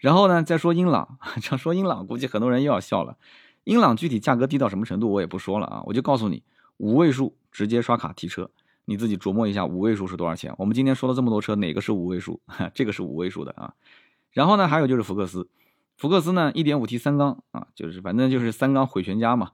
[0.00, 3.16] 然后呢，再说英朗， 这说英朗，估计很多人又要笑了。
[3.64, 6.42] 英朗具体价格低到什么程度我也不说了啊，我就告诉你，
[6.78, 8.50] 五位数直接刷卡提车。
[8.86, 10.52] 你自己琢磨一下，五位数是多少钱？
[10.58, 12.40] 我们今天说了这么多车，哪个是五位数？
[12.74, 13.74] 这个是五位数的啊。
[14.32, 15.48] 然后呢，还有就是福克斯，
[15.96, 19.50] 福克斯呢，1.5T 三缸啊，就是反正就是三缸毁全家嘛。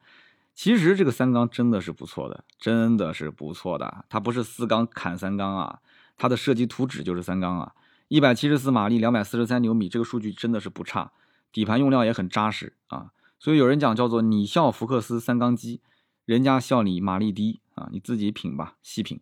[0.54, 4.06] 其实这个三缸真的是不错的，真的是不错的。
[4.08, 5.80] 它不是四缸砍三缸啊，
[6.16, 7.72] 它的设计图纸就是三缸啊。
[8.08, 11.12] 174马力，243牛米，这个数据真的是不差。
[11.52, 15.80] 底盘用料也很扎实啊，所以有人讲叫做你笑福克斯三缸机，
[16.24, 19.20] 人家笑你马力低啊，你自己品吧，细品。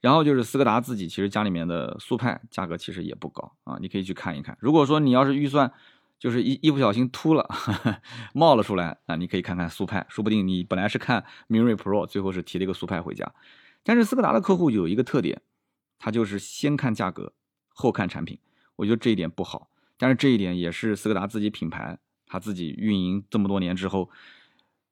[0.00, 4.56] 然后就是斯柯达自己，其实家里面的速派价格其实也不高啊，你可以去看一看。
[4.60, 5.72] 如果说你要是预算
[6.18, 7.48] 就是一一不小心秃了
[8.34, 13.32] 冒了出来啊，你可以看看速派，说不定你本来是看明锐 Pro，最后是提了一个速派回家。
[13.84, 15.40] 但是斯柯达的客户有一个特点，
[15.98, 17.32] 他就是先看价格
[17.78, 18.38] 后看产品，
[18.76, 19.70] 我觉得这一点不好。
[19.96, 24.10] 但是这一点也是斯柯达自己品牌，他自己运营这么多年之后，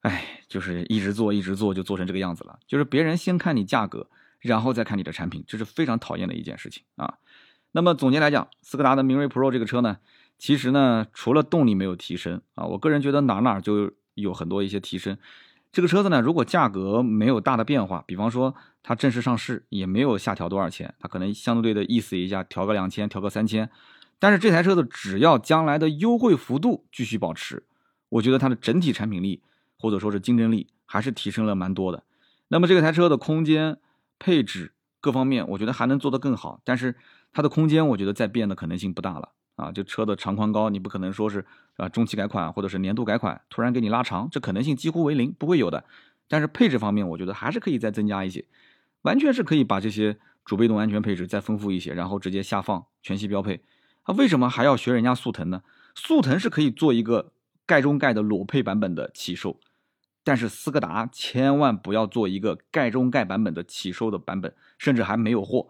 [0.02, 4.08] 哎，就是一直做一直做就做成这个样子了，就是别人先看你价格。
[4.40, 7.14] 然后再看你的产品，这是非常讨厌的一件事情啊。
[7.72, 9.96] 那么总结来讲，斯柯达的明锐 Pro 这个车呢，
[10.38, 15.18] 其实呢，除了动力没有提升啊，我个人觉得哪哪就有很多一些提升。
[15.76, 23.68] 这个车子呢，如果价格没有大的变化，比方说它正式上市也没有下调多少钱，它可能相对的意思一下调个两千，调个三千。
[24.18, 27.62] 但是这台车子只要将来的优惠幅度继续保持，
[28.08, 29.42] 我觉得它的整体产品力
[29.78, 32.04] 或者说是竞争力还是提升了蛮多的。
[32.48, 33.76] 那么这台车的空间。
[34.18, 34.72] 配置
[35.02, 36.96] 各方面，我觉得还能做得更好，但是
[37.34, 39.72] 它的空间，我觉得再变的可能性不大了啊！
[39.72, 41.44] 就车的长宽高，你不可能说是
[41.76, 45.84] 啊中期改款或者是年度改款突然给你拉长，这可能性几乎为零，不会有的。
[46.28, 48.44] 但是配置方面，我觉得还是可以再增加一些，
[49.02, 53.60] 完全是可以把这些主被动安全配置再丰富一些，然后直接下放全系标配。
[54.02, 55.62] 啊，为什么还要学人家速腾呢？
[55.94, 57.32] 速腾是可以做一个
[57.64, 59.58] 盖中盖的裸配版本的起售。
[60.22, 65.68] 但是斯柯达千万不要做一个盖中盖版本的起售的版本，甚至还没有货，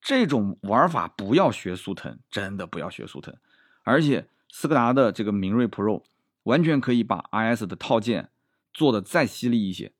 [0.00, 3.34] 这种玩法不要学速腾，真的不要学速腾。
[3.82, 6.02] 而且斯柯达的这个明锐 Pro
[6.44, 8.30] 完全可以把 IS 的套件
[8.72, 9.92] 做的再犀利一些，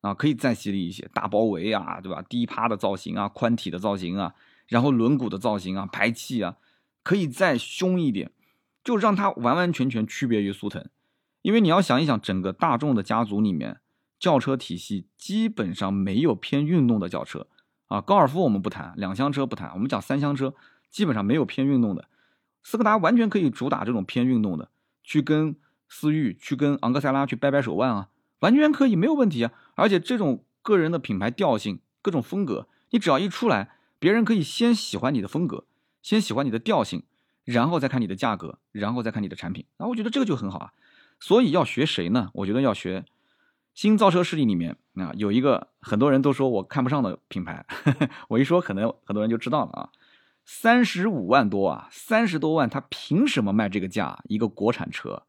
[0.00, 2.22] 啊，可以再犀利一些，大包围啊，对吧？
[2.28, 4.34] 低趴的造型啊，宽体的造型啊，
[4.66, 6.56] 然后轮毂的造型啊，排气啊，
[7.02, 8.32] 可以再凶一点，
[8.82, 10.88] 就让它完完全全区别于速腾。
[11.42, 13.80] 因为你要想一想，整个大众的家族里面，
[14.18, 17.46] 轿车体系基本上没有偏运动的轿车
[17.90, 18.00] 啊。
[18.00, 20.54] 高尔夫我们不谈，两厢车不谈，我们讲三厢车，
[20.90, 22.08] 基本上没有偏运动的。
[22.62, 24.70] 斯柯达完全可以主打这种偏运动的，
[25.04, 25.56] 去跟
[25.88, 28.08] 思域、去跟昂克赛拉去掰掰手腕啊，
[28.40, 29.52] 完全可以，没有问题啊。
[29.74, 35.64] 而且这种个人的品牌调性、各种风格，你只要一出来，别人可以先喜欢你的风格，
[36.02, 37.02] 先喜欢你的调性，
[37.44, 39.64] 然后再看你的价格，然后再看你的产品。
[39.78, 40.72] 那我觉得这个就很好啊。
[41.18, 42.30] 所以要学谁呢？
[42.34, 43.04] 我觉得要学
[43.74, 47.64] 新造车势力里面啊，有一个很多人都说我看不上的品牌，
[48.28, 49.90] 我一说可能很多人就知道了啊。
[50.44, 54.18] 三十五万多啊，三十多万，他凭什么卖这个价？
[54.24, 55.22] 一个国产车，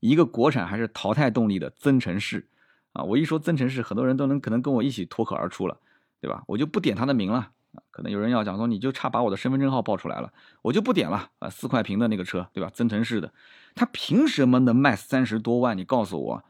[0.00, 2.46] 一个国产还是淘汰动力的增程式
[2.92, 3.02] 啊！
[3.04, 5.78] 我一说增程式，很多人都能可能跟我一起脱口而出了，
[6.20, 6.44] 对吧？
[6.46, 7.38] 我就不点他的名了
[7.72, 7.80] 啊。
[7.90, 10.30] 可能有人要讲说，你就差把我的身份证号报出来了，
[10.60, 11.48] 我就不点了啊。
[11.48, 12.68] 四块屏的那个车，对吧？
[12.74, 13.32] 增程式的，
[13.74, 15.78] 他凭什么能卖三十多万？
[15.78, 16.44] 你告诉我，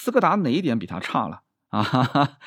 [0.00, 1.82] 斯柯达哪一点比它差了啊？
[1.82, 2.38] 哈哈。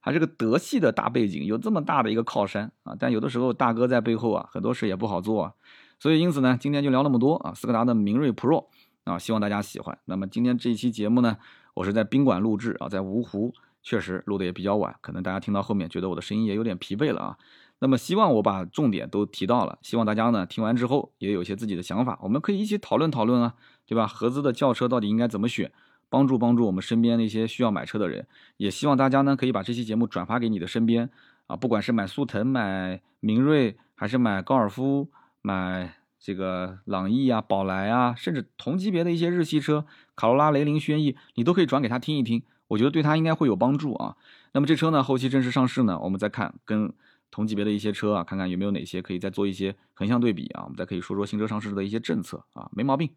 [0.00, 2.94] 还是个德系的大背景，有这么大的一个靠山啊！
[2.98, 5.52] 但有的时候大哥在背后啊，很多事也不好做啊。
[5.98, 7.54] 所以因此呢，今天就聊那么多啊。
[7.54, 8.66] 斯柯达的明锐 Pro
[9.04, 9.98] 啊，希望大家喜欢。
[10.04, 11.38] 那么今天这一期节目呢，
[11.74, 17.36] 我是在宾馆录制啊，在芜湖，确实录的也比较晚，可能大家听到后面觉得我的声音也有点疲惫了啊。
[17.78, 23.54] 那么希望我把重点都提到了，希望大家呢听完之后也有些自己的想法，我们可以一起讨论讨论啊，
[23.86, 24.06] 对吧？
[24.06, 25.72] 合资的轿车到底应该怎么选？
[26.08, 31.10] 帮助帮助我们身边那些需要买车的人，也希望大家呢可以把这期节目转发给你的身边
[31.46, 35.08] 啊，不管是买速腾、买明锐，还是买高尔夫、
[35.42, 39.84] 买这个朗逸啊、宝来啊，甚至同级别的一些日系车，
[40.16, 44.16] 卡罗拉、雷凌、轩逸，你都可以转给他听一听，我觉得对他应该会有帮助啊。
[44.52, 46.92] 那么这车呢，后期正式上市呢，我们再看跟
[47.30, 53.10] 同级别的一些车啊，看看有没有哪些可以再做一些横向对比啊，我们再可以说说新车上市的一些政策啊，没毛病。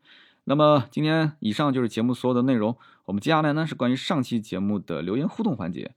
[0.46, 2.76] 那么今天以上就是节目所有的内容。
[3.06, 5.94] 我们接下来呢是关于上期节目的留言互动环节。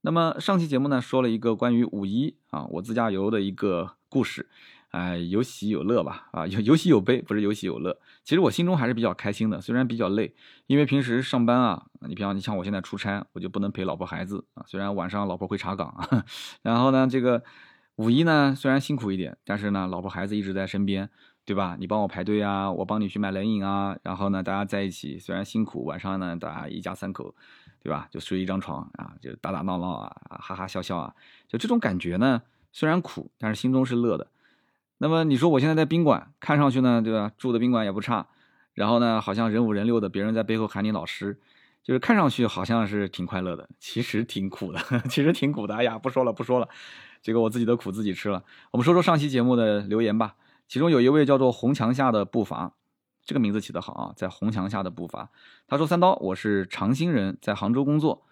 [0.00, 4.48] 那么上期节目呢说了一个关于五一啊我自驾游的一个故事，
[4.90, 7.98] 哎有喜有乐吧啊有有喜有悲，不是有喜有乐。
[8.24, 10.34] 其实我心中还是比较开心的，虽然比较累，
[10.66, 14.64] 因为平时上班啊，你比方你像我现在出差，我就不能陪老婆孩子啊。
[14.66, 16.24] 虽然晚上老婆会查岗啊，
[16.62, 17.42] 然后呢这个
[17.96, 21.10] 五一呢虽然辛苦一点，但是呢老婆孩子一直在身边。
[21.44, 21.76] 对吧？
[21.78, 27.34] 你帮我排队啊，我帮你去买冷饮啊，然后呢，大家在一起，虽然辛苦，晚上呢，大家一家三口，
[27.82, 28.06] 对吧？
[28.12, 31.14] 就睡一张床啊，就打打闹闹啊，哈哈笑笑啊，
[31.48, 34.28] 就这种感觉呢，虽然苦，但是心中是乐的。
[34.98, 37.32] 那么你说我现在在宾馆，看上去呢，对吧？
[37.36, 38.28] 住的宾馆也不差，
[38.74, 41.40] 然后呢，好像人五人六的，别人在背后喊你老师，
[41.82, 44.78] 就是看上去好像是挺快乐的，其实挺苦的，
[45.10, 45.74] 其实挺苦的。
[45.74, 46.68] 哎呀，不说了，不说了，
[47.20, 48.44] 这个我自己的苦自己吃了。
[48.70, 50.36] 我们说说上期节目的留言吧。
[50.72, 52.72] 其中有一位叫做红墙下的步伐，
[53.26, 55.28] 这个名字起得好啊，在红墙下的步伐。
[55.68, 58.24] 他说：“三刀，我是长兴人，在杭州工作。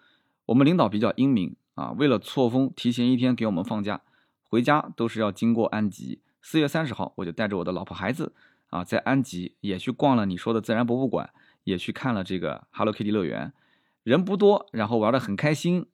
[0.47, 4.01] 我们领导比较英明啊，为了错峰，提前一天给我们放假，
[4.41, 6.19] 回家都是要经过安吉。
[6.41, 8.33] 四月三十号，我就带着我的老婆孩子
[8.71, 11.29] 啊，在安吉也去逛了你说的自然博物馆，
[11.63, 13.53] 也去看了这个 Hello Kitty 乐园，
[14.01, 15.85] 人不多，然后玩的很开心。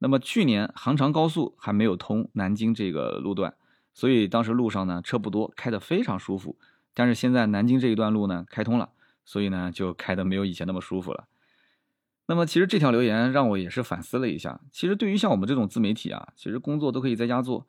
[0.00, 3.54] 那么去年杭长高速还没有通南京这个路段。”
[3.96, 6.58] 所以当时路上呢车不多，开得非常舒服。
[6.92, 8.90] 但是现在南京这一段路呢开通了，
[9.24, 11.26] 所以呢就开得没有以前那么舒服了。
[12.26, 14.60] 那么其实这条留言让我也是反思了一下。
[14.70, 17.66] 其实对于像我们这种自媒体啊，其实工作都可以在家做。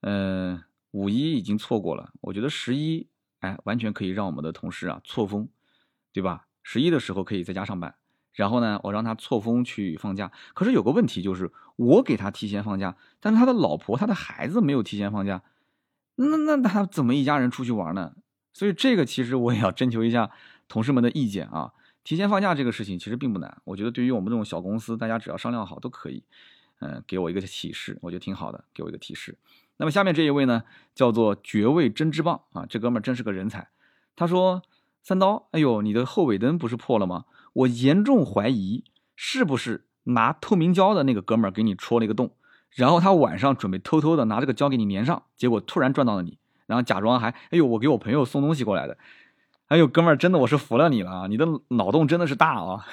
[0.00, 0.62] 嗯，
[0.92, 3.06] 五一已经错过了，我觉得十一
[3.40, 5.46] 哎完全可以让我们的同事啊错峰，
[6.14, 6.46] 对吧？
[6.62, 7.94] 十一的时候可以在家上班，
[8.32, 10.32] 然后呢我让他错峰去放假。
[10.54, 15.42] 可是有个问题就是，我给他提前放假，但是他的老婆他的孩子没有提前放假。
[16.16, 18.14] 那那他怎么一家人出去玩呢？
[18.52, 20.30] 所以这个其实我也要征求一下
[20.66, 21.72] 同事们的意见啊。
[22.02, 26.22] 提前放假这个事情其实并不难，我觉得对于我们这种小公司，大家只要商量好都可以。
[26.78, 29.38] 嗯，给我一个提示，我觉得挺好的，给我一个提示。
[29.78, 30.62] 那么下面这一位呢，
[30.94, 33.68] 叫做绝味针织棒啊，这哥们儿真是个人才。
[34.14, 34.62] 他说
[35.02, 37.24] ：“三刀，哎呦，你的后尾灯不是破了吗？
[37.54, 42.30] 我严重怀疑是不是拿透明胶的那个哥们儿给你戳了一个洞。”
[42.70, 48.98] 然后他晚上准备偷偷的拿这个胶给你粘上，结果突然撞到了你，然后假装还哎呦我给我朋友送东西过来的，
[49.68, 52.84] 哎呦哥们儿真的我是服了你了，你的脑洞真的是大啊，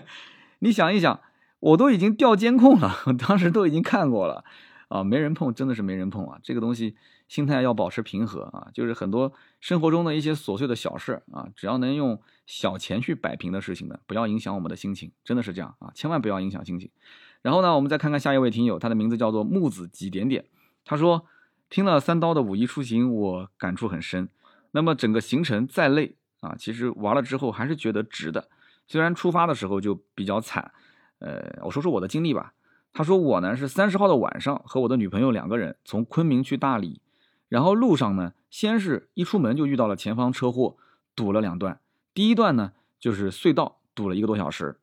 [0.60, 1.20] 你想一想，
[1.60, 2.92] 我都已经调监控了，
[3.26, 4.44] 当时都已经看过了
[4.88, 6.96] 啊，没人碰真的是没人碰啊，这个东西
[7.28, 16.90] 心态要保持平和啊，就是很多生活中的一些琐碎的小事啊，只要能用小钱去摆平的事情呢，不要影响我们的心情，真的是这样啊，千万不要影响心情。
[17.42, 20.44] 然后呢，我们再看看下一位听友，他的名字叫做木子几点点，
[20.84, 21.24] 他说
[21.70, 24.28] 听了三刀的五一出行，我感触很深。
[24.72, 28.48] 那么整个行程再累啊，其实玩了之后还是觉得值的。
[28.86, 30.72] 虽然出发的时候就比较惨，
[31.20, 32.54] 呃，我说说我的经历吧。
[32.92, 37.00] 他说我呢是三十号的晚上和我的女朋友两个人从昆明去大理，
[37.48, 40.76] 然后路上呢，先是一出门就遇到了前方车祸，
[41.14, 41.80] 堵了两段。
[42.12, 44.78] 第一段呢就是隧道堵了一个多小时，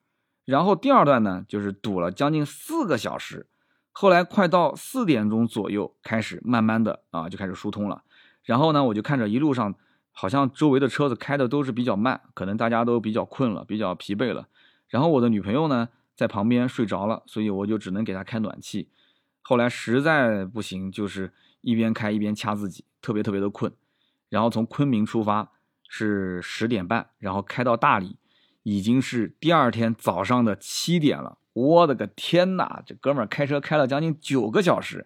[0.45, 3.47] 然后第二段呢就是堵了将近四个小时。
[3.91, 8.03] 后来快到四点钟左右开始慢慢的啊就开始疏通了。
[8.43, 9.75] 然后呢我就看着一路上
[10.11, 14.47] 好像周围的车子开的都是比较慢，可能大家都比较困了，比较疲惫了。
[14.87, 15.89] 然后我的女朋友呢？
[16.15, 18.87] 在旁边睡着了，所以我就只能给她开暖气。
[19.41, 23.73] 后来实在不行，就是一边开一边掐自己，特别特别的困。
[24.29, 25.51] 然后从昆明出发
[25.89, 28.15] 是十点半，然后开到大理，
[28.65, 31.37] 已经是第二天早上的七点了。
[31.53, 32.81] 我的个天哪！
[32.83, 35.05] 这哥们儿开车开了将近九个小时。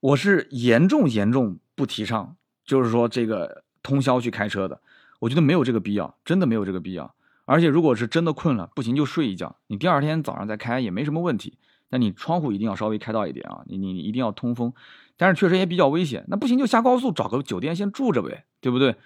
[0.00, 4.80] 我是严重严重不提倡，就是说这个通宵去开车的，
[5.20, 7.14] 我觉得没有这个必要，真的没有这个必要。
[7.44, 11.56] 而且如果是真的困了，不行就睡一觉，你第二天早上再开也没什么问题。
[11.88, 14.72] 但你窗户一定要稍微开到一点啊，你你你一定要通风。
[15.16, 18.96] 但是确实也比较危险，那不行就下高速找个酒店先住着呗，对不对？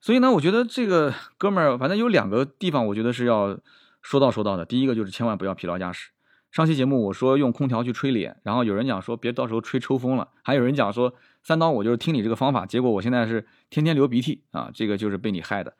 [0.00, 3.58] 所以呢，我觉得这个哥们儿反正有两个地方，我觉得是要
[4.00, 4.64] 说到说到的。
[4.64, 6.10] 第一个就是千万不要疲劳驾驶。
[6.50, 15.74] 上期节目我说用空调去吹脸，然后有人讲说别到时候吹抽风了，还有人讲说三刀我就是听你这个方法，结果我现在是天天流鼻涕啊，这个就是被你害的。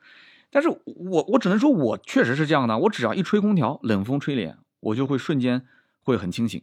[0.51, 2.77] 但是我我只能说，我确实是这样的。
[2.77, 5.65] 我只要一吹空调，冷风吹脸，我就会瞬间
[6.03, 6.61] 会很清醒。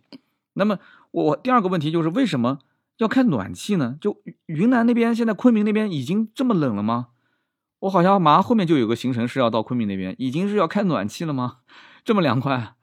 [0.55, 0.79] 那么
[1.11, 2.59] 我第二个问题就是，为什么
[2.99, 3.97] 要开暖气呢？
[4.01, 7.09] 就云南那边现在昆明那边已经这么冷了吗？
[7.87, 11.59] 我好像马上后面就有个行程是要到昆明那边，已经是要开暖气了吗？
[12.05, 12.75] 这么凉快？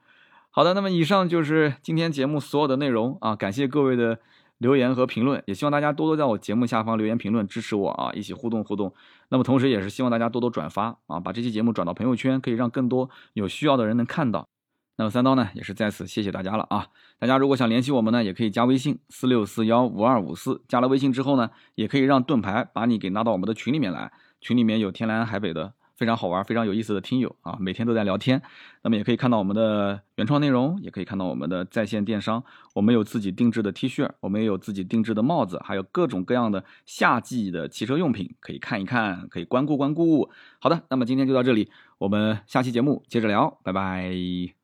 [0.50, 4.18] 好的，那么以上就是今天节目所有的内容啊，感谢各位的。
[4.58, 8.94] 留言和评论，也希望大家多多在我节目下方留言评论支持我啊，一起互动互动。
[9.28, 14.48] 那么同时也是希望大家多多转发啊，把这期节目转到朋友圈，可以让更多有需要的人能看到。
[14.96, 16.86] 那么三刀呢，也是在此谢谢大家了啊！
[17.18, 20.62] 大家如果想联系我们呢，也可以加微信四六四幺五二五四。
[20.68, 24.12] 加了微信之后呢，也可以让盾牌把你给拉到我们的群里面来，
[24.44, 25.72] 群里面有天南海北的。
[25.96, 28.42] 非常好玩、非常有意思的听友啊，每天都在聊天。
[28.82, 32.42] 那么也可以看到我们的原创内容，也可以看到我们的在线电商。
[32.74, 40.28] 我们有自己定制的 T 恤，我们也有自己定制的帽子，还有各种各样的夏季的汽车用品，可以看一看，可以关顾关顾。
[40.58, 44.63] 好的，那么今天就到这里，我们下期节目接着聊，拜拜。